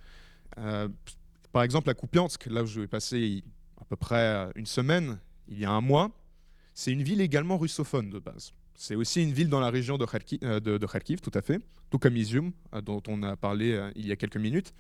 par 1.53 1.63
exemple, 1.63 1.91
à 1.91 1.95
Kupiansk, 1.95 2.47
là 2.47 2.63
où 2.63 2.67
je 2.67 2.81
vais 2.81 2.87
passer 2.87 3.43
à 3.81 3.85
peu 3.85 3.97
près 3.97 4.17
euh, 4.17 4.51
une 4.55 4.67
semaine, 4.67 5.19
il 5.49 5.59
y 5.59 5.65
a 5.65 5.71
un 5.71 5.81
mois. 5.81 6.11
C'est 6.75 6.93
une 6.93 7.03
ville 7.03 7.21
également 7.21 7.57
russophone 7.59 8.11
de 8.11 8.19
base. 8.19 8.53
C'est 8.75 8.95
aussi 8.95 9.23
une 9.23 9.33
ville 9.33 9.49
dans 9.49 9.61
la 9.61 9.71
région 9.71 9.97
de 9.97 10.05
Kharkiv, 10.05 10.39
euh, 10.43 10.61
de, 10.61 10.87
Kharkiv 10.87 11.21
tout 11.21 11.31
à 11.35 11.41
fait, 11.41 11.61
tout 11.91 11.99
comme 11.99 12.17
Izium, 12.17 12.53
euh, 12.75 12.81
dont 12.81 13.03
on 13.09 13.23
a 13.23 13.37
parlé 13.37 13.91
il 13.95 14.07
y 14.07 14.13
a 14.13 14.17
quelques 14.17 14.37
minutes, 14.37 14.75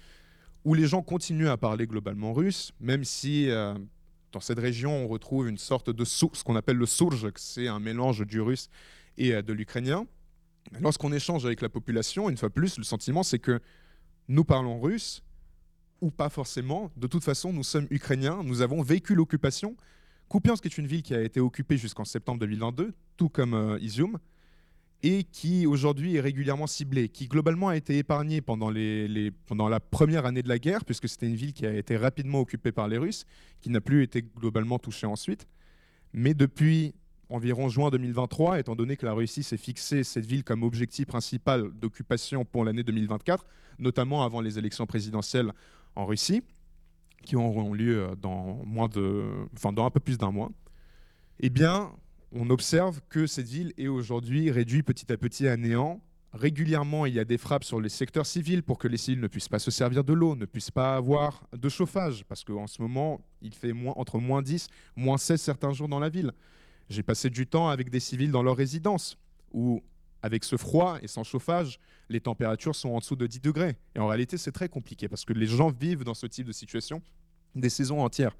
où 0.66 0.74
les 0.74 0.86
gens 0.86 1.00
continuent 1.00 1.48
à 1.48 1.56
parler 1.56 1.86
globalement 1.86 2.34
russe, 2.34 2.72
même 2.80 3.04
si 3.04 3.48
dans 4.32 4.40
cette 4.40 4.58
région 4.58 5.04
on 5.04 5.08
retrouve 5.08 5.48
une 5.48 5.58
sorte 5.58 5.90
de 5.90 6.04
ce 6.04 6.44
qu'on 6.44 6.56
appelle 6.56 6.76
le 6.76 6.86
surge, 6.86 7.28
c'est 7.36 7.68
un 7.68 7.78
mélange 7.78 8.26
du 8.26 8.40
russe 8.40 8.68
et 9.16 9.40
de 9.42 9.52
l'ukrainien. 9.52 10.06
Lorsqu'on 10.80 11.12
échange 11.12 11.46
avec 11.46 11.60
la 11.60 11.68
population, 11.68 12.28
une 12.28 12.36
fois 12.36 12.50
plus, 12.50 12.78
le 12.78 12.84
sentiment 12.84 13.22
c'est 13.22 13.38
que 13.38 13.60
nous 14.26 14.44
parlons 14.44 14.80
russe, 14.80 15.22
ou 16.00 16.10
pas 16.10 16.28
forcément. 16.28 16.90
De 16.96 17.06
toute 17.06 17.24
façon, 17.24 17.52
nous 17.52 17.62
sommes 17.62 17.86
ukrainiens, 17.90 18.42
nous 18.42 18.60
avons 18.60 18.82
vécu 18.82 19.14
l'occupation. 19.14 19.76
Kupiansk 20.28 20.66
est 20.66 20.78
une 20.78 20.86
ville 20.86 21.02
qui 21.02 21.14
a 21.14 21.22
été 21.22 21.40
occupée 21.40 21.76
jusqu'en 21.76 22.04
septembre 22.04 22.40
2022, 22.40 22.92
tout 23.16 23.28
comme 23.28 23.54
euh, 23.54 23.78
Izium, 23.80 24.18
et 25.06 25.22
qui 25.22 25.66
aujourd'hui 25.66 26.16
est 26.16 26.20
régulièrement 26.20 26.66
ciblée, 26.66 27.08
qui 27.08 27.28
globalement 27.28 27.68
a 27.68 27.76
été 27.76 27.96
épargnée 27.96 28.40
pendant, 28.40 28.70
la 28.70 29.80
première 29.80 30.26
année 30.26 30.42
de 30.42 30.48
la 30.48 30.58
guerre, 30.58 30.84
puisque 30.84 31.08
c'était 31.08 31.28
une 31.28 31.36
ville 31.36 31.52
qui 31.52 31.64
a 31.64 31.72
été 31.72 31.96
rapidement 31.96 32.40
occupée 32.40 32.72
par 32.72 32.88
les 32.88 32.98
Russes, 32.98 33.24
qui 33.60 33.70
n'a 33.70 33.80
plus 33.80 34.02
été 34.02 34.22
globalement 34.22 34.80
touchée 34.80 35.06
ensuite. 35.06 35.46
Mais 36.12 36.34
depuis 36.34 36.92
environ 37.28 37.68
juin 37.68 37.90
2023, 37.90 38.58
étant 38.58 38.74
donné 38.74 38.96
que 38.96 39.06
la 39.06 39.12
Russie 39.12 39.44
s'est 39.44 39.56
fixé 39.56 40.02
cette 40.02 40.26
ville 40.26 40.42
comme 40.42 40.64
objectif 40.64 41.06
principal 41.06 41.70
d'occupation 41.70 42.44
pour 42.44 42.64
l'année 42.64 42.82
2024, 42.82 43.46
notamment 43.78 44.24
avant 44.24 44.40
les 44.40 44.58
élections 44.58 44.86
présidentielles 44.86 45.52
en 45.94 46.04
Russie, 46.04 46.42
qui 47.24 47.36
auront 47.36 47.72
lieu 47.72 48.08
dans, 48.20 48.60
moins 48.64 48.88
de, 48.88 49.22
enfin, 49.54 49.72
dans 49.72 49.86
un 49.86 49.90
peu 49.90 50.00
plus 50.00 50.18
d'un 50.18 50.32
mois, 50.32 50.50
eh 51.38 51.48
bien, 51.48 51.92
on 52.38 52.50
observe 52.50 53.00
que 53.08 53.26
cette 53.26 53.48
ville 53.48 53.72
est 53.78 53.88
aujourd'hui 53.88 54.50
réduite 54.50 54.84
petit 54.86 55.10
à 55.10 55.16
petit 55.16 55.48
à 55.48 55.56
néant. 55.56 56.00
Régulièrement, 56.34 57.06
il 57.06 57.14
y 57.14 57.18
a 57.18 57.24
des 57.24 57.38
frappes 57.38 57.64
sur 57.64 57.80
les 57.80 57.88
secteurs 57.88 58.26
civils 58.26 58.62
pour 58.62 58.78
que 58.78 58.88
les 58.88 58.98
civils 58.98 59.20
ne 59.20 59.26
puissent 59.26 59.48
pas 59.48 59.58
se 59.58 59.70
servir 59.70 60.04
de 60.04 60.12
l'eau, 60.12 60.36
ne 60.36 60.44
puissent 60.44 60.70
pas 60.70 60.96
avoir 60.96 61.48
de 61.56 61.68
chauffage, 61.70 62.24
parce 62.28 62.44
qu'en 62.44 62.66
ce 62.66 62.82
moment, 62.82 63.20
il 63.40 63.54
fait 63.54 63.72
entre 63.96 64.18
moins 64.18 64.42
10, 64.42 64.68
moins 64.96 65.16
16 65.16 65.40
certains 65.40 65.72
jours 65.72 65.88
dans 65.88 65.98
la 65.98 66.10
ville. 66.10 66.32
J'ai 66.90 67.02
passé 67.02 67.30
du 67.30 67.46
temps 67.46 67.70
avec 67.70 67.88
des 67.88 68.00
civils 68.00 68.30
dans 68.30 68.42
leur 68.42 68.56
résidence, 68.56 69.16
où 69.52 69.82
avec 70.22 70.44
ce 70.44 70.56
froid 70.56 70.98
et 71.00 71.08
sans 71.08 71.24
chauffage, 71.24 71.80
les 72.10 72.20
températures 72.20 72.74
sont 72.74 72.90
en 72.90 72.98
dessous 72.98 73.16
de 73.16 73.26
10 73.26 73.40
degrés. 73.40 73.76
Et 73.94 73.98
en 73.98 74.08
réalité, 74.08 74.36
c'est 74.36 74.52
très 74.52 74.68
compliqué 74.68 75.08
parce 75.08 75.24
que 75.24 75.32
les 75.32 75.46
gens 75.46 75.70
vivent 75.70 76.04
dans 76.04 76.14
ce 76.14 76.26
type 76.26 76.46
de 76.46 76.52
situation 76.52 77.00
des 77.54 77.70
saisons 77.70 78.02
entières. 78.02 78.36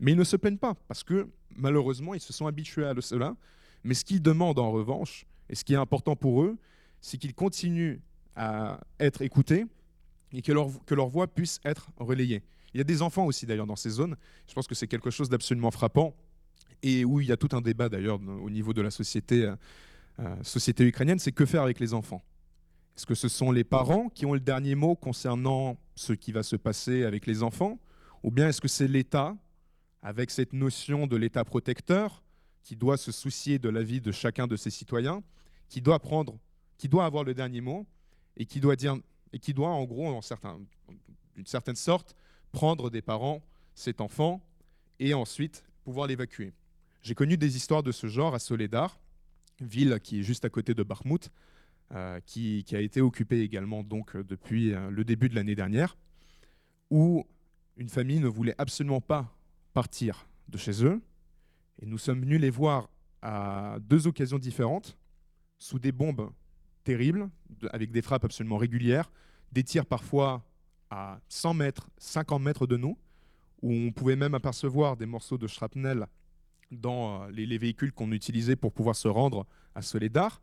Mais 0.00 0.12
ils 0.12 0.18
ne 0.18 0.24
se 0.24 0.36
plaignent 0.36 0.58
pas 0.58 0.74
parce 0.86 1.02
que 1.02 1.28
malheureusement, 1.56 2.14
ils 2.14 2.20
se 2.20 2.32
sont 2.32 2.46
habitués 2.46 2.86
à 2.86 2.94
cela. 3.00 3.36
Mais 3.84 3.94
ce 3.94 4.04
qu'ils 4.04 4.22
demandent 4.22 4.58
en 4.58 4.70
revanche, 4.70 5.26
et 5.48 5.54
ce 5.54 5.64
qui 5.64 5.74
est 5.74 5.78
important 5.78 6.16
pour 6.16 6.42
eux, 6.42 6.58
c'est 7.00 7.16
qu'ils 7.16 7.34
continuent 7.34 7.98
à 8.36 8.80
être 9.00 9.22
écoutés 9.22 9.66
et 10.32 10.42
que 10.42 10.52
leur, 10.52 10.68
que 10.84 10.94
leur 10.94 11.08
voix 11.08 11.26
puisse 11.26 11.60
être 11.64 11.90
relayée. 11.96 12.42
Il 12.74 12.78
y 12.78 12.80
a 12.80 12.84
des 12.84 13.02
enfants 13.02 13.24
aussi 13.24 13.46
d'ailleurs 13.46 13.66
dans 13.66 13.76
ces 13.76 13.90
zones. 13.90 14.16
Je 14.46 14.54
pense 14.54 14.66
que 14.66 14.74
c'est 14.74 14.86
quelque 14.86 15.10
chose 15.10 15.28
d'absolument 15.28 15.70
frappant 15.70 16.14
et 16.82 17.04
où 17.04 17.20
il 17.20 17.28
y 17.28 17.32
a 17.32 17.36
tout 17.36 17.56
un 17.56 17.60
débat 17.60 17.88
d'ailleurs 17.88 18.20
au 18.20 18.50
niveau 18.50 18.72
de 18.72 18.82
la 18.82 18.90
société 18.90 19.44
euh, 19.44 19.56
euh, 20.20 20.34
société 20.42 20.84
ukrainienne, 20.84 21.20
c'est 21.20 21.30
que 21.30 21.46
faire 21.46 21.62
avec 21.62 21.78
les 21.78 21.94
enfants 21.94 22.24
Est-ce 22.96 23.06
que 23.06 23.14
ce 23.14 23.28
sont 23.28 23.52
les 23.52 23.62
parents 23.62 24.08
qui 24.08 24.26
ont 24.26 24.34
le 24.34 24.40
dernier 24.40 24.74
mot 24.74 24.96
concernant 24.96 25.76
ce 25.94 26.12
qui 26.12 26.32
va 26.32 26.42
se 26.42 26.56
passer 26.56 27.04
avec 27.04 27.24
les 27.24 27.44
enfants 27.44 27.78
Ou 28.24 28.32
bien 28.32 28.48
est-ce 28.48 28.60
que 28.60 28.66
c'est 28.66 28.88
l'État, 28.88 29.36
avec 30.02 30.30
cette 30.30 30.52
notion 30.52 31.06
de 31.06 31.16
l'État 31.16 31.44
protecteur, 31.44 32.22
qui 32.62 32.76
doit 32.76 32.96
se 32.96 33.12
soucier 33.12 33.58
de 33.58 33.68
la 33.68 33.82
vie 33.82 34.00
de 34.00 34.12
chacun 34.12 34.46
de 34.46 34.56
ses 34.56 34.70
citoyens, 34.70 35.22
qui 35.68 35.80
doit 35.80 35.98
prendre, 35.98 36.38
qui 36.76 36.88
doit 36.88 37.04
avoir 37.04 37.24
le 37.24 37.34
dernier 37.34 37.60
mot 37.60 37.86
et 38.36 38.46
qui 38.46 38.60
doit 38.60 38.76
dire 38.76 38.96
et 39.32 39.38
qui 39.38 39.52
doit 39.52 39.70
en 39.70 39.84
gros, 39.84 40.20
d'une 41.34 41.46
certaine 41.46 41.76
sorte, 41.76 42.14
prendre 42.52 42.90
des 42.90 43.02
parents 43.02 43.42
cet 43.74 44.00
enfant 44.00 44.42
et 44.98 45.14
ensuite 45.14 45.64
pouvoir 45.84 46.06
l'évacuer. 46.06 46.52
J'ai 47.02 47.14
connu 47.14 47.36
des 47.36 47.56
histoires 47.56 47.82
de 47.82 47.92
ce 47.92 48.06
genre 48.06 48.34
à 48.34 48.38
Soledar, 48.38 48.98
ville 49.60 49.98
qui 50.02 50.20
est 50.20 50.22
juste 50.22 50.44
à 50.44 50.50
côté 50.50 50.74
de 50.74 50.82
Bakhmut, 50.82 51.30
euh, 51.94 52.20
qui, 52.26 52.64
a 52.72 52.80
été 52.80 53.00
occupée 53.00 53.40
également 53.40 53.82
donc 53.82 54.16
depuis 54.16 54.74
euh, 54.74 54.90
le 54.90 55.04
début 55.04 55.28
de 55.28 55.34
l'année 55.34 55.54
dernière, 55.54 55.96
où 56.90 57.26
une 57.76 57.88
famille 57.88 58.20
ne 58.20 58.28
voulait 58.28 58.54
absolument 58.58 59.00
pas 59.00 59.37
partir 59.78 60.26
de 60.48 60.58
chez 60.58 60.84
eux, 60.84 61.00
et 61.80 61.86
nous 61.86 61.98
sommes 61.98 62.20
venus 62.22 62.40
les 62.40 62.50
voir 62.50 62.90
à 63.22 63.76
deux 63.80 64.08
occasions 64.08 64.40
différentes, 64.40 64.98
sous 65.56 65.78
des 65.78 65.92
bombes 65.92 66.32
terribles, 66.82 67.30
avec 67.70 67.92
des 67.92 68.02
frappes 68.02 68.24
absolument 68.24 68.56
régulières, 68.56 69.12
des 69.52 69.62
tirs 69.62 69.86
parfois 69.86 70.42
à 70.90 71.20
100 71.28 71.54
mètres, 71.54 71.88
50 71.98 72.42
mètres 72.42 72.66
de 72.66 72.76
nous, 72.76 72.98
où 73.62 73.72
on 73.72 73.92
pouvait 73.92 74.16
même 74.16 74.34
apercevoir 74.34 74.96
des 74.96 75.06
morceaux 75.06 75.38
de 75.38 75.46
shrapnel 75.46 76.08
dans 76.72 77.22
euh, 77.22 77.30
les, 77.30 77.56
véhicules 77.56 77.92
qu'on 77.92 78.10
utilisait 78.10 78.56
pour 78.56 78.72
pouvoir 78.72 78.96
se 78.96 79.06
rendre 79.06 79.46
à 79.76 79.82
Soledar. 79.82 80.42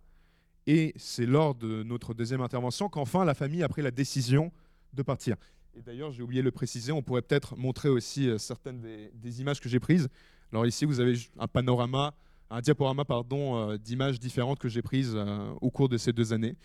Et 0.66 0.94
c'est 0.96 1.26
lors 1.26 1.56
de 1.56 1.84
notre 1.84 2.14
deuxième 2.14 2.40
intervention 2.40 2.88
qu'enfin 2.88 3.26
la 3.26 3.34
famille 3.34 3.64
a 3.64 3.68
pris 3.68 3.82
la 3.82 3.92
décision 3.92 4.54
de 4.94 5.04
partir. 5.04 5.36
Et 5.78 5.82
d'ailleurs, 5.82 6.12
j'ai 6.12 6.24
oublié 6.24 6.42
de 6.42 6.46
le 6.46 6.52
préciser, 6.52 6.92
on 6.92 7.02
pourrait 7.02 7.22
peut-être 7.22 7.58
montrer 7.58 7.90
aussi 7.90 8.30
euh, 8.30 8.38
certaines 8.38 8.82
des, 8.82 9.42
images 9.42 9.60
que 9.60 9.68
j'ai 9.68 9.80
prises. 9.80 10.08
Alors 10.52 10.66
ici, 10.66 10.86
vous 10.86 11.02
avez 11.02 11.16
un 11.38 11.48
panorama, 11.48 12.14
un 12.50 12.62
diaporama 12.62 13.04
pardon, 13.04 13.72
euh, 13.72 13.78
d'images 13.78 14.20
différentes 14.20 14.60
que 14.60 14.70
j'ai 14.70 14.82
prises 14.82 15.18
au 15.60 15.72
cours 15.72 15.90
de 15.90 15.98
ces 15.98 16.14
deux 16.14 16.32
années. 16.32 16.56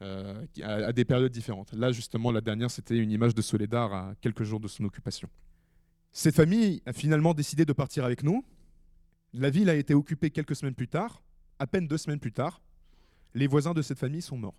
à, 0.00 0.92
des 0.92 1.04
périodes 1.04 1.32
différentes. 1.32 1.72
Là, 1.72 1.92
justement, 1.92 2.32
la 2.32 2.40
dernière, 2.40 2.70
c'était 2.70 2.98
une 2.98 3.12
image 3.12 3.34
de 3.34 3.40
Soledar 3.40 3.94
à 3.94 4.14
quelques 4.20 4.42
jours 4.42 4.58
de 4.58 4.66
son 4.68 4.84
occupation. 4.84 5.28
Cette 6.10 6.34
famille 6.34 6.82
a 6.84 6.92
finalement 6.92 7.32
décidé 7.32 7.64
de 7.64 7.72
partir 7.72 8.04
avec 8.04 8.22
nous. 8.22 8.44
La 9.32 9.48
ville 9.48 9.70
a 9.70 9.74
été 9.74 9.94
occupée 9.94 10.30
quelques 10.30 10.56
semaines 10.56 10.74
plus 10.74 10.88
tard, 10.88 11.22
à 11.58 11.66
peine 11.66 11.86
deux 11.86 11.96
semaines 11.96 12.18
plus 12.18 12.32
tard. 12.32 12.60
Les 13.34 13.46
voisins 13.46 13.72
de 13.72 13.80
cette 13.80 13.98
famille 13.98 14.20
sont 14.20 14.36
morts. 14.36 14.58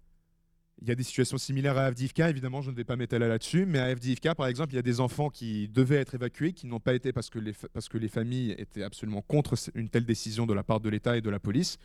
Il 0.83 0.89
y 0.89 0.91
a 0.91 0.95
des 0.95 1.03
situations 1.03 1.37
similaires 1.37 1.77
à 1.77 1.85
Avdivka, 1.85 2.29
évidemment, 2.29 2.61
je 2.61 2.69
ne 2.69 2.75
vais 2.75 2.83
pas 2.83 2.97
m'étaler 2.97 3.29
là-dessus, 3.29 3.65
mais 3.65 3.79
à 3.79 3.85
Avdivka, 3.85 4.35
par 4.35 4.47
exemple, 4.47 4.73
il 4.73 4.75
y 4.75 4.79
a 4.79 4.81
des 4.81 4.99
enfants 4.99 5.29
qui 5.29 5.69
devaient 5.69 5.95
être 5.95 6.13
évacués, 6.13 6.51
qui 6.51 6.67
n'ont 6.67 6.81
pas 6.81 6.93
été 6.93 7.13
parce 7.13 7.29
que, 7.29 7.39
les, 7.39 8.07
familles 8.09 8.53
étaient 8.57 8.83
absolument 8.83 9.21
contre 9.21 9.55
une 9.75 9.87
telle 9.87 10.03
décision 10.03 10.45
de 10.45 10.53
la 10.53 10.61
part 10.61 10.81
de 10.81 10.89
l'État 10.89 11.15
et 11.15 11.21
de 11.21 11.29
la 11.29 11.39
police. 11.39 11.77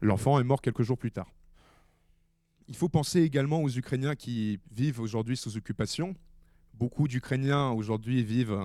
L'enfant 0.00 0.38
est 0.38 0.44
mort 0.44 0.62
quelques 0.62 0.82
jours 0.82 0.96
plus 0.96 1.10
tard. 1.10 1.32
Il 2.68 2.76
faut 2.76 2.88
penser 2.88 3.22
également 3.22 3.60
aux 3.60 3.70
Ukrainiens 3.70 4.14
qui 4.14 4.60
vivent 4.70 5.00
aujourd'hui 5.00 5.36
sous 5.36 5.56
occupation. 5.56 6.14
Beaucoup 6.74 7.08
d'Ukrainiens 7.08 7.70
aujourd'hui 7.70 8.22
vivent 8.22 8.56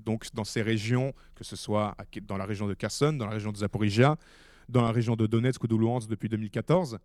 donc 0.00 0.26
dans 0.34 0.42
ces 0.42 0.62
régions, 0.62 1.14
que 1.36 1.44
ce 1.44 1.54
soit 1.54 1.96
dans 2.26 2.38
la 2.38 2.44
région 2.44 2.66
de 2.66 2.74
Kherson, 2.74 3.12
dans 3.12 3.26
la 3.26 3.34
région 3.34 3.52
de 3.52 3.58
Zaporizhia, 3.58 4.16
dans 4.68 4.82
la 4.82 4.90
région 4.90 5.14
de 5.14 5.28
Donetsk 5.28 5.62
ou 5.62 5.68
de 5.68 5.76
Luhansk 5.76 6.08
depuis 6.08 6.28
2014, 6.28 6.98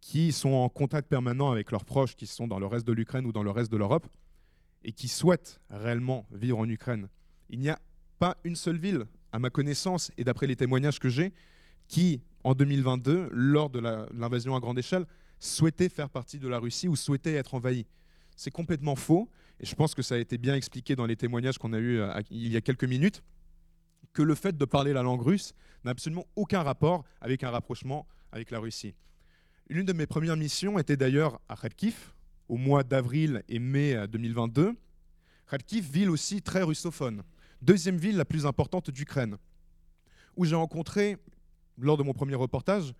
qui 0.00 0.32
sont 0.32 0.50
en 0.50 0.68
contact 0.68 1.08
permanent 1.08 1.50
avec 1.50 1.70
leurs 1.70 1.84
proches 1.84 2.16
qui 2.16 2.26
sont 2.26 2.48
dans 2.48 2.58
le 2.58 2.66
reste 2.66 2.86
de 2.86 2.92
l'Ukraine 2.92 3.26
ou 3.26 3.32
dans 3.32 3.42
le 3.42 3.50
reste 3.50 3.70
de 3.70 3.76
l'Europe, 3.76 4.06
et 4.82 4.92
qui 4.92 5.08
souhaitent 5.08 5.60
réellement 5.68 6.26
vivre 6.32 6.58
en 6.58 6.68
Ukraine. 6.68 7.08
Il 7.50 7.60
n'y 7.60 7.68
a 7.68 7.78
pas 8.18 8.36
une 8.44 8.56
seule 8.56 8.78
ville, 8.78 9.04
à 9.32 9.38
ma 9.38 9.50
connaissance, 9.50 10.10
et 10.16 10.24
d'après 10.24 10.46
les 10.46 10.56
témoignages 10.56 10.98
que 10.98 11.08
j'ai, 11.08 11.32
qui, 11.88 12.22
en 12.44 12.54
2022, 12.54 13.28
lors 13.32 13.70
de 13.70 13.80
l'invasion 13.80 14.56
à 14.56 14.60
grande 14.60 14.78
échelle, 14.78 15.06
souhaitait 15.38 15.88
faire 15.88 16.08
partie 16.08 16.38
de 16.38 16.48
la 16.48 16.58
Russie 16.58 16.88
ou 16.88 16.96
souhaitait 16.96 17.34
être 17.34 17.54
envahi. 17.54 17.86
C'est 18.36 18.50
complètement 18.50 18.96
faux. 18.96 19.28
Et 19.58 19.66
je 19.66 19.74
pense 19.74 19.94
que 19.94 20.02
ça 20.02 20.14
a 20.14 20.18
été 20.18 20.38
bien 20.38 20.54
expliqué 20.54 20.96
dans 20.96 21.06
les 21.06 21.16
témoignages 21.16 21.58
qu'on 21.58 21.72
a 21.72 21.78
eus 21.78 22.00
euh, 22.00 22.20
il 22.30 22.48
y 22.48 22.56
a 22.56 22.60
quelques 22.60 22.84
minutes, 22.84 23.22
que 24.12 24.22
le 24.22 24.34
fait 24.34 24.56
de 24.56 24.64
parler 24.64 24.92
la 24.92 25.02
langue 25.02 25.22
russe 25.22 25.52
n'a 25.84 25.90
absolument 25.90 26.26
aucun 26.36 26.62
rapport 26.62 27.04
avec 27.20 27.44
un 27.44 27.50
rapprochement 27.50 28.06
avec 28.32 28.50
la 28.50 28.58
Russie. 28.58 28.94
L'une 29.70 29.86
de 29.86 29.92
mes 29.92 30.06
premières 30.06 30.36
missions 30.36 30.80
était 30.80 30.96
d'ailleurs 30.96 31.40
à 31.48 31.54
Kharkiv, 31.54 32.12
au 32.48 32.56
mois 32.56 32.82
d'avril 32.82 33.44
et 33.48 33.60
mai 33.60 33.96
2022. 34.08 34.62
Euh, 34.66 34.72
Kharkiv, 35.48 35.88
ville 35.88 36.10
aussi 36.10 36.42
très 36.42 36.62
russophone, 36.62 37.22
deuxième 37.62 37.96
ville 37.96 38.16
la 38.16 38.24
plus 38.24 38.46
importante 38.46 38.90
d'Ukraine, 38.90 39.36
où 40.36 40.44
j'ai 40.44 40.56
rencontré, 40.56 41.18
lors 41.78 41.96
de 41.96 42.02
mon 42.02 42.12
premier 42.12 42.34
reportage, 42.34 42.92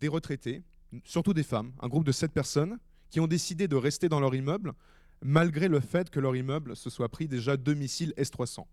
des 0.00 0.06
retraités, 0.06 0.62
surtout 1.02 1.34
des 1.34 1.42
femmes, 1.42 1.72
un 1.80 1.88
groupe 1.88 2.04
de 2.04 2.12
sept 2.12 2.30
personnes, 2.30 2.78
qui 3.10 3.18
ont 3.18 3.26
décidé 3.26 3.66
de 3.66 3.74
rester 3.74 4.08
dans 4.08 4.20
leur 4.20 4.36
immeuble 4.36 4.74
malgré 5.20 5.66
le 5.66 5.80
fait 5.80 6.10
que 6.10 6.20
leur 6.20 6.36
immeuble 6.36 6.76
se 6.76 6.90
soit 6.90 7.08
pris 7.08 7.26
déjà 7.26 7.56
deux 7.56 7.74
missiles 7.74 8.14
S-300. 8.16 8.66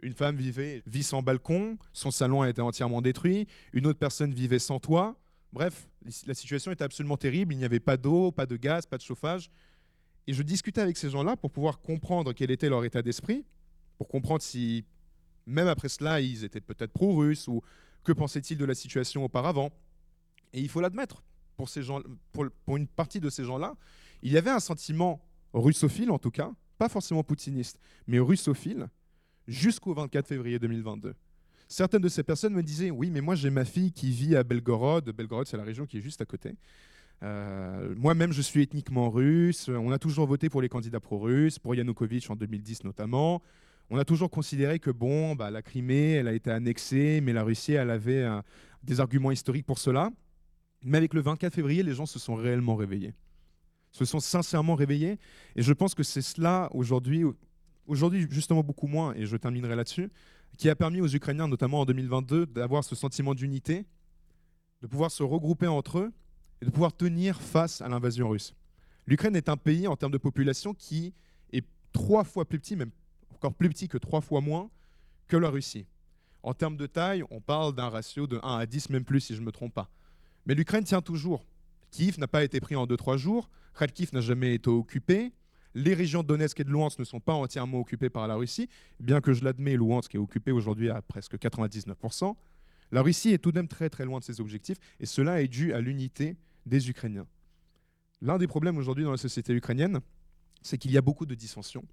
Une 0.00 0.14
femme 0.14 0.36
vivait, 0.36 0.82
vit 0.86 1.02
sans 1.02 1.22
balcon, 1.22 1.76
son 1.92 2.10
salon 2.10 2.40
a 2.40 2.48
été 2.48 2.62
entièrement 2.62 3.02
détruit, 3.02 3.46
une 3.74 3.86
autre 3.86 3.98
personne 3.98 4.32
vivait 4.32 4.58
sans 4.58 4.80
toit. 4.80 5.18
Bref, 5.54 5.88
la 6.26 6.34
situation 6.34 6.72
était 6.72 6.82
absolument 6.82 7.16
terrible, 7.16 7.54
il 7.54 7.58
n'y 7.58 7.64
avait 7.64 7.78
pas 7.78 7.96
d'eau, 7.96 8.32
pas 8.32 8.44
de 8.44 8.56
gaz, 8.56 8.86
pas 8.86 8.96
de 8.96 9.02
chauffage. 9.02 9.52
Et 10.26 10.32
je 10.32 10.42
discutais 10.42 10.80
avec 10.80 10.96
ces 10.96 11.10
gens-là 11.10 11.36
pour 11.36 11.52
pouvoir 11.52 11.80
comprendre 11.80 12.32
quel 12.32 12.50
était 12.50 12.68
leur 12.68 12.84
état 12.84 13.02
d'esprit, 13.02 13.44
pour 13.96 14.08
comprendre 14.08 14.42
si, 14.42 14.84
même 15.46 15.68
après 15.68 15.88
cela, 15.88 16.20
ils 16.20 16.42
étaient 16.42 16.60
peut-être 16.60 16.90
pro-russes 16.90 17.46
ou 17.46 17.62
que 18.02 18.10
pensaient-ils 18.10 18.58
de 18.58 18.64
la 18.64 18.74
situation 18.74 19.24
auparavant. 19.24 19.70
Et 20.52 20.60
il 20.60 20.68
faut 20.68 20.80
l'admettre, 20.80 21.22
pour, 21.56 22.76
une 22.76 22.88
partie 22.88 23.20
de 23.20 23.30
ces 23.30 23.44
gens-là, 23.44 23.76
il 24.22 24.32
y 24.32 24.36
avait 24.36 24.50
un 24.50 24.58
sentiment 24.58 25.24
russophile 25.52 26.10
en 26.10 26.18
tout 26.18 26.32
cas, 26.32 26.50
pas 26.78 26.88
forcément 26.88 27.22
poutiniste, 27.22 27.78
mais 28.08 28.18
russophile, 28.18 28.88
jusqu'au 29.46 29.94
24 29.94 30.26
février 30.26 30.58
2022. 30.58 31.14
Certaines 31.68 32.02
de 32.02 32.08
ces 32.08 32.22
personnes 32.22 32.54
me 32.54 32.62
disaient 32.62 32.90
Oui, 32.90 33.10
mais 33.10 33.20
moi 33.20 33.34
j'ai 33.34 33.50
ma 33.50 33.64
fille 33.64 33.92
qui 33.92 34.10
vit 34.10 34.36
à 34.36 34.44
Belgorod. 34.44 35.10
Belgorod, 35.10 35.46
c'est 35.46 35.56
la 35.56 35.64
région 35.64 35.86
qui 35.86 35.98
est 35.98 36.00
juste 36.00 36.20
à 36.20 36.24
côté. 36.24 36.56
Euh, 37.22 37.94
moi-même, 37.96 38.32
je 38.32 38.42
suis 38.42 38.62
ethniquement 38.62 39.10
russe. 39.10 39.68
On 39.68 39.90
a 39.92 39.98
toujours 39.98 40.26
voté 40.26 40.48
pour 40.48 40.60
les 40.60 40.68
candidats 40.68 41.00
pro-russes, 41.00 41.58
pour 41.58 41.74
Yanukovych 41.74 42.30
en 42.30 42.36
2010 42.36 42.84
notamment. 42.84 43.42
On 43.90 43.98
a 43.98 44.04
toujours 44.04 44.30
considéré 44.30 44.78
que 44.78 44.90
bon, 44.90 45.34
bah, 45.34 45.50
la 45.50 45.62
Crimée, 45.62 46.12
elle 46.12 46.28
a 46.28 46.32
été 46.32 46.50
annexée, 46.50 47.20
mais 47.22 47.32
la 47.32 47.42
Russie, 47.42 47.72
elle 47.72 47.90
avait 47.90 48.26
des 48.82 49.00
arguments 49.00 49.30
historiques 49.30 49.66
pour 49.66 49.78
cela. 49.78 50.10
Mais 50.82 50.98
avec 50.98 51.14
le 51.14 51.20
24 51.20 51.54
février, 51.54 51.82
les 51.82 51.94
gens 51.94 52.06
se 52.06 52.18
sont 52.18 52.34
réellement 52.34 52.76
réveillés 52.76 53.14
se 53.94 54.04
sont 54.04 54.20
sincèrement 54.20 54.74
réveillés. 54.74 55.18
Et 55.56 55.62
je 55.62 55.72
pense 55.72 55.94
que 55.94 56.02
c'est 56.02 56.20
cela 56.20 56.68
aujourd'hui, 56.72 57.24
aujourd'hui 57.86 58.26
justement 58.28 58.62
beaucoup 58.62 58.88
moins, 58.88 59.14
et 59.14 59.24
je 59.24 59.36
terminerai 59.36 59.76
là-dessus, 59.76 60.10
qui 60.56 60.68
a 60.68 60.76
permis 60.76 61.00
aux 61.00 61.08
Ukrainiens, 61.08 61.48
notamment 61.48 61.80
en 61.80 61.84
2022, 61.84 62.46
d'avoir 62.46 62.84
ce 62.84 62.94
sentiment 62.94 63.34
d'unité, 63.34 63.86
de 64.82 64.86
pouvoir 64.86 65.10
se 65.10 65.22
regrouper 65.22 65.66
entre 65.66 65.98
eux 65.98 66.12
et 66.60 66.66
de 66.66 66.70
pouvoir 66.70 66.94
tenir 66.96 67.40
face 67.40 67.80
à 67.80 67.88
l'invasion 67.88 68.28
russe. 68.28 68.54
L'Ukraine 69.06 69.36
est 69.36 69.48
un 69.48 69.56
pays 69.56 69.86
en 69.86 69.96
termes 69.96 70.12
de 70.12 70.18
population 70.18 70.74
qui 70.74 71.12
est 71.52 71.64
trois 71.92 72.24
fois 72.24 72.44
plus 72.44 72.58
petit, 72.58 72.76
même 72.76 72.90
encore 73.32 73.54
plus 73.54 73.68
petit 73.68 73.88
que 73.88 73.98
trois 73.98 74.20
fois 74.20 74.40
moins 74.40 74.70
que 75.26 75.36
la 75.36 75.50
Russie. 75.50 75.86
En 76.42 76.54
termes 76.54 76.76
de 76.76 76.86
taille, 76.86 77.24
on 77.30 77.40
parle 77.40 77.74
d'un 77.74 77.88
ratio 77.88 78.26
de 78.26 78.38
1 78.42 78.58
à 78.58 78.66
10, 78.66 78.90
même 78.90 79.04
plus 79.04 79.20
si 79.20 79.34
je 79.34 79.40
ne 79.40 79.46
me 79.46 79.52
trompe 79.52 79.74
pas. 79.74 79.90
Mais 80.46 80.54
l'Ukraine 80.54 80.84
tient 80.84 81.00
toujours. 81.00 81.46
Kiev 81.90 82.18
n'a 82.18 82.28
pas 82.28 82.44
été 82.44 82.60
pris 82.60 82.76
en 82.76 82.86
2-3 82.86 83.16
jours. 83.16 83.48
Kharkiv 83.78 84.12
n'a 84.12 84.20
jamais 84.20 84.54
été 84.54 84.68
occupé. 84.68 85.32
Les 85.74 85.94
régions 85.94 86.22
de 86.22 86.28
Donetsk 86.28 86.60
et 86.60 86.64
de 86.64 86.70
Luhansk 86.70 86.98
ne 87.00 87.04
sont 87.04 87.20
pas 87.20 87.32
entièrement 87.32 87.80
occupées 87.80 88.10
par 88.10 88.28
la 88.28 88.36
Russie, 88.36 88.68
bien 89.00 89.20
que 89.20 89.32
je 89.32 89.44
l'admets, 89.44 89.76
Luhansk 89.76 90.14
est 90.14 90.18
occupé 90.18 90.52
aujourd'hui 90.52 90.88
à 90.88 91.02
presque 91.02 91.34
99%. 91.34 92.34
La 92.92 93.02
Russie 93.02 93.30
est 93.30 93.38
tout 93.38 93.50
de 93.50 93.58
même 93.58 93.66
très 93.66 93.90
très 93.90 94.04
loin 94.04 94.20
de 94.20 94.24
ses 94.24 94.40
objectifs, 94.40 94.78
et 95.00 95.06
cela 95.06 95.42
est 95.42 95.48
dû 95.48 95.74
à 95.74 95.80
l'unité 95.80 96.36
des 96.64 96.88
Ukrainiens. 96.90 97.26
L'un 98.22 98.38
des 98.38 98.46
problèmes 98.46 98.78
aujourd'hui 98.78 99.04
dans 99.04 99.10
la 99.10 99.16
société 99.16 99.52
ukrainienne, 99.52 100.00
c'est 100.62 100.78
qu'il 100.78 100.92
y 100.92 100.96
a 100.96 101.02
beaucoup 101.02 101.26
de 101.26 101.34
dissensions 101.34 101.84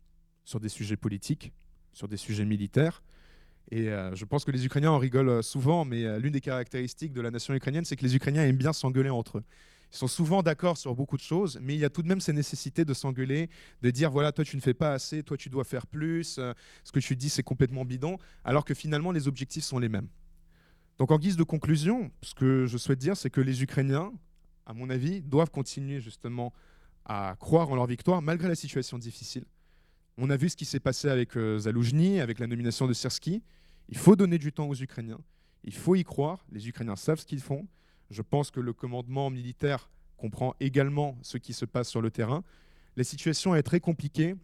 sur 0.45 0.59
des 0.59 0.69
sujets 0.69 0.95
politiques, 0.95 1.51
sur 1.91 2.07
des 2.07 2.17
sujets 2.17 2.45
militaires. 2.45 3.01
Et 3.71 3.89
euh, 3.89 4.13
je 4.15 4.25
pense 4.25 4.45
que 4.45 4.51
les 4.51 4.65
Ukrainiens 4.65 4.91
en 4.91 4.97
rigolent 4.97 5.41
souvent, 5.41 5.85
mais 5.85 6.05
euh, 6.05 6.19
l'une 6.19 6.33
des 6.33 6.41
caractéristiques 6.41 7.13
de 7.13 7.21
la 7.21 7.31
nation 7.31 7.53
ukrainienne, 7.53 7.85
c'est 7.85 7.95
que 7.95 8.03
les 8.03 8.15
Ukrainiens 8.15 8.43
aiment 8.43 8.57
bien 8.57 8.73
s'engueuler 8.73 9.09
entre 9.09 9.39
eux. 9.39 9.43
Ils 9.91 9.97
sont 9.97 10.07
souvent 10.07 10.41
d'accord 10.41 10.77
sur 10.77 10.95
beaucoup 10.95 11.17
de 11.17 11.21
choses, 11.21 11.59
mais 11.61 11.75
il 11.75 11.79
y 11.79 11.85
a 11.85 11.89
tout 11.89 12.01
de 12.01 12.07
même 12.07 12.21
ces 12.21 12.33
nécessités 12.33 12.85
de 12.85 12.93
s'engueuler, 12.93 13.49
de 13.81 13.91
dire 13.91 14.09
voilà, 14.09 14.31
toi 14.31 14.45
tu 14.45 14.55
ne 14.55 14.61
fais 14.61 14.73
pas 14.73 14.93
assez, 14.93 15.21
toi 15.21 15.35
tu 15.35 15.49
dois 15.49 15.65
faire 15.65 15.85
plus, 15.85 16.37
euh, 16.37 16.53
ce 16.83 16.91
que 16.91 16.99
tu 16.99 17.15
dis 17.15 17.29
c'est 17.29 17.43
complètement 17.43 17.83
bidon, 17.83 18.17
alors 18.43 18.63
que 18.63 18.73
finalement 18.73 19.11
les 19.11 19.27
objectifs 19.27 19.65
sont 19.65 19.79
les 19.79 19.89
mêmes. 19.89 20.07
Donc 20.97 21.11
en 21.11 21.17
guise 21.17 21.35
de 21.35 21.43
conclusion, 21.43 22.11
ce 22.21 22.33
que 22.33 22.67
je 22.67 22.77
souhaite 22.77 22.99
dire, 22.99 23.17
c'est 23.17 23.29
que 23.29 23.41
les 23.41 23.63
Ukrainiens, 23.63 24.13
à 24.65 24.73
mon 24.73 24.89
avis, 24.89 25.21
doivent 25.21 25.49
continuer 25.49 25.99
justement 25.99 26.53
à 27.05 27.35
croire 27.39 27.69
en 27.69 27.75
leur 27.75 27.87
victoire 27.87 28.21
malgré 28.21 28.47
la 28.47 28.55
situation 28.55 28.97
difficile. 28.97 29.45
On 30.17 30.29
a 30.29 30.37
vu 30.37 30.49
ce 30.49 30.55
qui 30.55 30.65
s'est 30.65 30.79
passé 30.79 31.09
avec 31.09 31.35
euh, 31.35 31.59
Zaloujny, 31.59 32.19
avec 32.19 32.39
la 32.39 32.47
nomination 32.47 32.87
de 32.87 32.93
Sirski. 32.93 33.43
Il 33.89 33.97
faut 33.97 34.15
donner 34.15 34.37
du 34.37 34.53
temps 34.53 34.67
aux 34.69 34.75
Ukrainiens. 34.75 35.19
Il 35.63 35.73
faut 35.73 35.95
y 35.95 36.03
croire. 36.03 36.45
Les 36.51 36.67
Ukrainiens 36.67 36.95
savent 36.95 37.19
ce 37.19 37.25
qu'ils 37.25 37.41
font. 37.41 37.67
Je 38.11 38.21
pense 38.21 38.51
que 38.51 38.59
le 38.59 38.73
commandement 38.73 39.29
militaire 39.29 39.89
comprend 40.17 40.53
également 40.59 41.17
ce 41.21 41.37
qui 41.37 41.53
se 41.53 41.63
passe 41.63 41.89
sur 41.89 42.01
le 42.01 42.11
terrain. 42.11 42.43
La 42.97 43.05
situation 43.05 43.55
est 43.55 43.63
très 43.63 43.79
compliquée. 43.79 44.35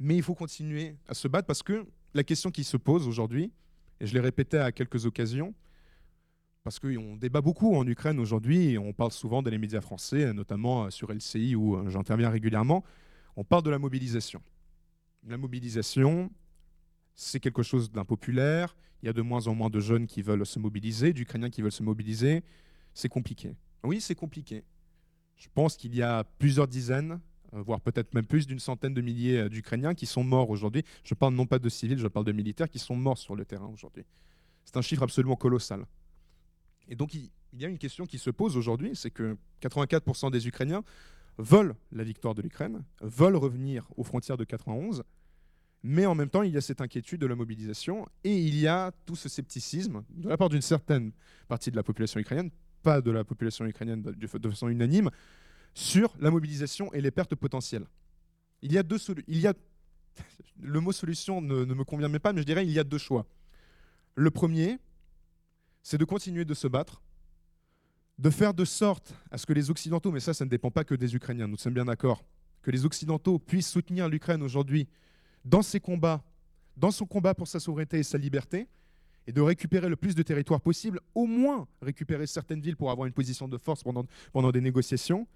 mais 0.00 0.16
il 0.16 0.22
faut 0.22 0.34
continuer 0.34 0.96
à 1.06 1.14
se 1.14 1.28
battre 1.28 1.46
parce 1.46 1.62
que 1.62 1.86
la 2.12 2.24
question 2.24 2.50
qui 2.50 2.64
se 2.64 2.76
pose 2.76 3.06
aujourd'hui, 3.06 3.52
et 4.00 4.06
je 4.06 4.14
l'ai 4.14 4.20
répété 4.20 4.58
à 4.58 4.72
quelques 4.72 5.06
occasions, 5.06 5.54
parce 6.64 6.80
qu'on 6.80 7.16
débat 7.16 7.40
beaucoup 7.40 7.76
en 7.76 7.86
Ukraine 7.86 8.18
aujourd'hui, 8.18 8.76
on 8.78 8.92
parle 8.92 9.12
souvent 9.12 9.42
dans 9.42 9.50
les 9.50 9.58
médias 9.58 9.80
français, 9.80 10.32
notamment 10.32 10.90
sur 10.90 11.12
LCI 11.12 11.54
où 11.54 11.88
j'interviens 11.88 12.30
régulièrement, 12.30 12.82
on 13.36 13.44
parle 13.44 13.62
de 13.62 13.70
la 13.70 13.78
mobilisation. 13.78 14.42
La 15.28 15.38
mobilisation, 15.38 16.32
c'est 17.14 17.38
quelque 17.38 17.62
chose 17.62 17.92
d'impopulaire, 17.92 18.74
il 19.02 19.06
y 19.06 19.08
a 19.08 19.12
de 19.12 19.22
moins 19.22 19.46
en 19.46 19.54
moins 19.54 19.70
de 19.70 19.78
jeunes 19.78 20.08
qui 20.08 20.22
veulent 20.22 20.44
se 20.44 20.58
mobiliser, 20.58 21.12
d'Ukrainiens 21.12 21.50
qui 21.50 21.62
veulent 21.62 21.70
se 21.70 21.84
mobiliser, 21.84 22.42
c'est 22.94 23.08
compliqué. 23.08 23.54
Oui, 23.84 24.00
c'est 24.00 24.14
compliqué. 24.14 24.64
Je 25.36 25.48
pense 25.52 25.76
qu'il 25.76 25.94
y 25.94 26.02
a 26.02 26.24
plusieurs 26.38 26.68
dizaines, 26.68 27.20
euh, 27.54 27.62
voire 27.62 27.80
peut-être 27.80 28.14
même 28.14 28.26
plus 28.26 28.46
d'une 28.46 28.58
centaine 28.58 28.94
de 28.94 29.00
milliers 29.00 29.38
euh, 29.38 29.48
d'Ukrainiens 29.48 29.94
qui 29.94 30.06
sont 30.06 30.24
morts 30.24 30.50
aujourd'hui. 30.50 30.84
Je 31.04 31.14
parle 31.14 31.34
non 31.34 31.46
pas 31.46 31.58
de 31.58 31.68
civils, 31.68 31.98
je 31.98 32.06
parle 32.06 32.24
de 32.24 32.32
militaires 32.32 32.68
qui 32.68 32.78
sont 32.78 32.96
morts 32.96 33.18
sur 33.18 33.34
le 33.34 33.44
terrain 33.44 33.66
aujourd'hui. 33.66 34.04
C'est 34.64 34.76
un 34.76 34.82
chiffre 34.82 35.02
absolument 35.02 35.36
colossal. 35.36 35.84
Et 36.88 36.94
donc 36.94 37.14
il 37.14 37.30
y 37.54 37.64
a 37.64 37.68
une 37.68 37.78
question 37.78 38.06
qui 38.06 38.18
se 38.18 38.30
pose 38.30 38.56
aujourd'hui, 38.56 38.92
c'est 38.94 39.10
que 39.10 39.36
84% 39.62 40.30
des 40.30 40.46
Ukrainiens 40.46 40.84
veulent 41.38 41.74
la 41.90 42.04
victoire 42.04 42.34
de 42.34 42.42
l'Ukraine, 42.42 42.84
veulent 43.00 43.36
revenir 43.36 43.88
aux 43.96 44.04
frontières 44.04 44.36
de 44.36 44.44
91, 44.44 45.02
mais 45.82 46.06
en 46.06 46.14
même 46.14 46.30
temps, 46.30 46.42
il 46.42 46.52
y 46.52 46.56
a 46.56 46.60
cette 46.60 46.80
inquiétude 46.80 47.20
de 47.20 47.26
la 47.26 47.34
mobilisation 47.34 48.06
et 48.22 48.38
il 48.38 48.56
y 48.56 48.68
a 48.68 48.92
tout 49.04 49.16
ce 49.16 49.28
scepticisme 49.28 50.04
de 50.10 50.28
la 50.28 50.36
part 50.36 50.48
d'une 50.48 50.62
certaine 50.62 51.12
partie 51.48 51.70
de 51.70 51.76
la 51.76 51.82
population 51.82 52.20
ukrainienne, 52.20 52.50
pas 52.82 53.00
de 53.00 53.10
la 53.10 53.24
population 53.24 53.64
ukrainienne 53.64 54.02
de 54.02 54.48
façon 54.50 54.68
unanime, 54.68 55.10
sur 55.74 56.14
la 56.20 56.30
mobilisation 56.30 56.92
et 56.92 57.00
les 57.00 57.10
pertes 57.10 57.34
potentielles. 57.34 57.86
Il 58.60 58.72
y 58.72 58.78
a 58.78 58.82
deux 58.82 58.98
il 59.26 59.40
y 59.40 59.46
a 59.46 59.54
le 60.60 60.80
mot 60.80 60.92
solution 60.92 61.40
ne, 61.40 61.64
me 61.64 61.84
convient 61.84 62.08
même 62.08 62.20
pas, 62.20 62.32
mais 62.32 62.42
je 62.42 62.46
dirais 62.46 62.64
il 62.64 62.72
y 62.72 62.78
a 62.78 62.84
deux 62.84 62.98
choix. 62.98 63.26
Le 64.14 64.30
premier, 64.30 64.78
c'est 65.82 65.98
de 65.98 66.04
continuer 66.04 66.44
de 66.44 66.54
se 66.54 66.68
battre, 66.68 67.02
de 68.18 68.30
faire 68.30 68.54
de 68.54 68.64
sorte 68.64 69.14
à 69.30 69.38
ce 69.38 69.46
que 69.46 69.52
les 69.52 69.70
Occidentaux, 69.70 70.12
mais 70.12 70.20
ça, 70.20 70.34
ça 70.34 70.44
ne 70.44 70.50
dépend 70.50 70.70
pas 70.70 70.84
que 70.84 70.94
des 70.94 71.14
Ukrainiens, 71.14 71.48
nous 71.48 71.56
sommes 71.56 71.74
bien 71.74 71.86
d'accord, 71.86 72.22
que 72.62 72.70
les 72.70 72.84
Occidentaux 72.84 73.38
puissent 73.38 73.70
soutenir 73.70 74.08
l'Ukraine 74.08 74.42
aujourd'hui 74.42 74.88
dans 75.44 75.62
ses 75.62 75.80
combats, 75.80 76.22
dans 76.76 76.90
son 76.90 77.06
combat 77.06 77.34
pour 77.34 77.48
sa 77.48 77.58
souveraineté 77.58 77.98
et 77.98 78.02
sa 78.02 78.18
liberté, 78.18 78.68
et 79.26 79.32
de 79.32 79.40
récupérer 79.40 79.88
le 79.88 79.96
plus 79.96 80.14
de 80.14 80.22
territoire 80.22 80.60
possible, 80.60 81.00
au 81.14 81.26
moins 81.26 81.68
récupérer 81.80 82.26
certaines 82.26 82.60
villes 82.60 82.76
pour 82.76 82.90
avoir 82.90 83.06
une 83.06 83.12
position 83.12 83.48
de 83.48 83.56
force 83.58 83.82
pendant, 83.82 84.04
pendant 84.32 84.50
des 84.50 84.60
négociations. 84.60 85.26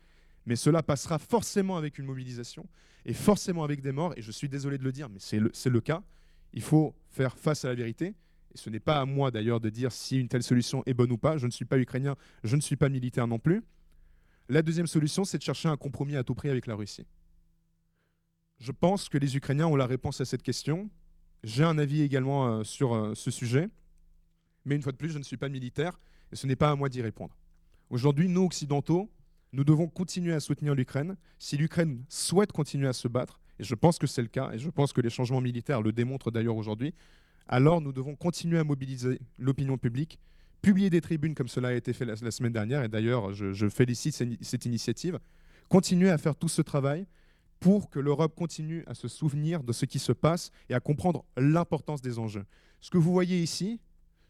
Mais 0.46 0.56
cela 0.56 0.82
passera 0.82 1.18
forcément 1.18 1.76
avec 1.76 1.98
une 1.98 2.06
mobilisation 2.06 2.66
et 3.04 3.12
forcément 3.12 3.64
avec 3.64 3.80
des 3.80 3.92
morts. 3.92 4.14
Et 4.16 4.22
je 4.22 4.30
suis 4.30 4.48
désolé 4.48 4.78
de 4.78 4.84
le 4.84 4.92
dire, 4.92 5.08
mais 5.08 5.18
c'est 5.18 5.38
le, 5.38 5.52
le 5.64 5.80
cas. 5.80 6.02
Il 6.52 6.62
faut 6.62 6.94
faire 7.10 7.36
face 7.36 7.64
à 7.64 7.68
la 7.68 7.74
vérité. 7.74 8.14
Et 8.54 8.58
ce 8.58 8.70
n'est 8.70 8.80
pas 8.80 9.00
à 9.00 9.04
moi 9.04 9.30
d'ailleurs 9.30 9.60
de 9.60 9.68
dire 9.70 9.92
si 9.92 10.18
une 10.18 10.28
telle 10.28 10.42
solution 10.42 10.82
est 10.86 10.94
bonne 10.94 11.12
ou 11.12 11.18
pas. 11.18 11.36
Je 11.36 11.46
ne 11.46 11.50
suis 11.50 11.64
pas 11.64 11.78
ukrainien, 11.78 12.16
je 12.44 12.56
ne 12.56 12.60
suis 12.60 12.76
pas 12.76 12.88
militaire 12.88 13.26
non 13.26 13.38
plus. 13.38 13.62
La 14.48 14.62
deuxième 14.62 14.86
solution, 14.86 15.24
c'est 15.24 15.38
de 15.38 15.42
chercher 15.42 15.68
un 15.68 15.76
compromis 15.76 16.16
à 16.16 16.22
tout 16.22 16.34
prix 16.34 16.48
avec 16.48 16.66
la 16.66 16.76
Russie. 16.76 17.06
Je 18.58 18.72
pense 18.72 19.08
que 19.08 19.18
les 19.18 19.36
Ukrainiens 19.36 19.66
ont 19.66 19.76
la 19.76 19.86
réponse 19.86 20.20
à 20.20 20.24
cette 20.24 20.42
question. 20.42 20.88
J'ai 21.44 21.64
un 21.64 21.78
avis 21.78 22.02
également 22.02 22.46
euh, 22.46 22.64
sur 22.64 22.94
euh, 22.94 23.14
ce 23.14 23.30
sujet. 23.30 23.68
Mais 24.64 24.74
une 24.74 24.82
fois 24.82 24.92
de 24.92 24.96
plus, 24.96 25.10
je 25.10 25.18
ne 25.18 25.22
suis 25.22 25.36
pas 25.36 25.48
militaire 25.48 25.98
et 26.32 26.36
ce 26.36 26.46
n'est 26.46 26.56
pas 26.56 26.70
à 26.70 26.74
moi 26.74 26.88
d'y 26.88 27.02
répondre. 27.02 27.36
Aujourd'hui, 27.88 28.28
nous, 28.28 28.44
Occidentaux, 28.44 29.10
nous 29.52 29.64
devons 29.64 29.86
continuer 29.86 30.34
à 30.34 30.40
soutenir 30.40 30.74
l'Ukraine. 30.74 31.16
Si 31.38 31.56
l'Ukraine 31.56 32.04
souhaite 32.08 32.52
continuer 32.52 32.88
à 32.88 32.92
se 32.92 33.06
battre, 33.06 33.40
et 33.58 33.64
je 33.64 33.74
pense 33.74 33.98
que 33.98 34.06
c'est 34.06 34.22
le 34.22 34.28
cas, 34.28 34.50
et 34.52 34.58
je 34.58 34.68
pense 34.70 34.92
que 34.92 35.00
les 35.00 35.08
changements 35.08 35.40
militaires 35.40 35.82
le 35.82 35.92
démontrent 35.92 36.30
d'ailleurs 36.30 36.56
aujourd'hui, 36.56 36.94
alors 37.48 37.80
nous 37.80 37.92
devons 37.92 38.16
continuer 38.16 38.58
à 38.58 38.64
mobiliser 38.64 39.20
l'opinion 39.38 39.78
publique, 39.78 40.18
publier 40.62 40.90
des 40.90 41.00
tribunes 41.00 41.34
comme 41.34 41.48
cela 41.48 41.68
a 41.68 41.72
été 41.72 41.92
fait 41.92 42.04
la, 42.04 42.16
semaine 42.16 42.52
dernière, 42.52 42.82
et 42.82 42.88
d'ailleurs 42.88 43.32
je, 43.32 43.52
je, 43.52 43.68
félicite 43.68 44.20
cette 44.40 44.66
initiative, 44.66 45.20
continuer 45.68 46.10
à 46.10 46.18
faire 46.18 46.34
tout 46.34 46.48
ce 46.48 46.60
travail 46.60 47.06
pour 47.66 47.90
que 47.90 47.98
l'Europe 47.98 48.36
continue 48.36 48.84
à 48.86 48.94
se 48.94 49.08
souvenir 49.08 49.64
de 49.64 49.72
ce 49.72 49.86
qui 49.86 49.98
se 49.98 50.12
passe 50.12 50.52
et 50.68 50.74
à 50.74 50.78
comprendre 50.78 51.24
l'importance 51.36 52.00
des 52.00 52.20
enjeux. 52.20 52.44
Ce 52.78 52.90
que 52.90 52.96
vous 52.96 53.10
voyez 53.10 53.42
ici, 53.42 53.80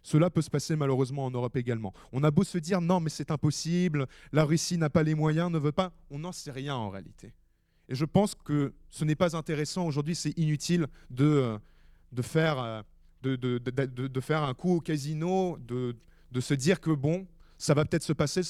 cela 0.03 0.31
peut 0.31 0.41
se 0.41 0.49
passer 0.49 0.75
malheureusement 0.75 1.27
en 1.27 1.31
Europe 1.31 1.55
également. 1.55 1.93
On 2.13 2.25
a 2.25 2.31
beau 2.31 2.45
se 2.45 2.57
dire 2.57 2.81
non 2.81 2.99
mais 2.99 3.11
c'est 3.11 3.31
impossible, 3.31 4.07
la 4.33 4.47
Russie 4.47 4.79
n'a 4.79 4.89
pas 4.89 5.03
les 5.03 5.15
moyens, 5.15 5.53
ne 5.53 5.59
veut 5.59 5.71
pas, 5.71 5.93
on 6.09 6.21
n'en 6.21 6.33
sait 6.33 6.51
rien 6.51 6.77
en 6.77 6.89
réalité. 6.89 7.35
Et 7.91 7.95
je 7.95 8.07
pense 8.07 8.35
que 8.35 8.73
ce 8.89 9.05
n'est 9.05 9.15
pas 9.17 9.37
intéressant 9.37 9.87
aujourd'hui, 9.87 10.15
c'est 10.15 10.33
inutile 10.39 10.87
de, 11.11 11.59
faire 12.23 12.49
un 13.21 14.55
coup 14.55 14.77
au 14.77 14.81
casino, 14.81 15.59
de, 15.59 15.95
se 16.41 16.55
dire 16.55 16.81
que 16.81 16.91
bon, 16.91 17.27
ça 17.59 17.75
va 17.75 17.85
peut-être 17.85 18.03
se 18.03 18.15
passer, 18.15 18.41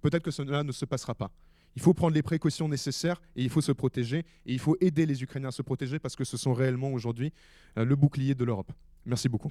peut-être 0.00 0.24
que 0.24 0.32
cela 0.32 0.64
ne 0.64 0.72
se 0.72 0.84
passera 0.84 1.14
pas. 1.14 1.30
Il 1.76 1.82
faut 1.82 1.94
prendre 1.94 2.14
les 2.14 2.22
précautions 2.22 2.68
nécessaires 2.68 3.20
et 3.36 3.42
il 3.42 3.50
faut 3.50 3.60
se 3.60 3.72
protéger. 3.72 4.24
Et 4.46 4.52
il 4.52 4.58
faut 4.58 4.76
aider 4.80 5.06
les 5.06 5.22
Ukrainiens 5.22 5.48
à 5.48 5.52
se 5.52 5.62
protéger 5.62 5.98
parce 5.98 6.16
que 6.16 6.24
ce 6.24 6.36
sont 6.36 6.52
réellement 6.52 6.92
aujourd'hui 6.92 7.32
euh, 7.78 7.84
le 7.84 7.96
bouclier 7.96 8.34
de 8.34 8.44
l'Europe. 8.44 8.72
Merci 9.06 9.28
beaucoup. 9.28 9.50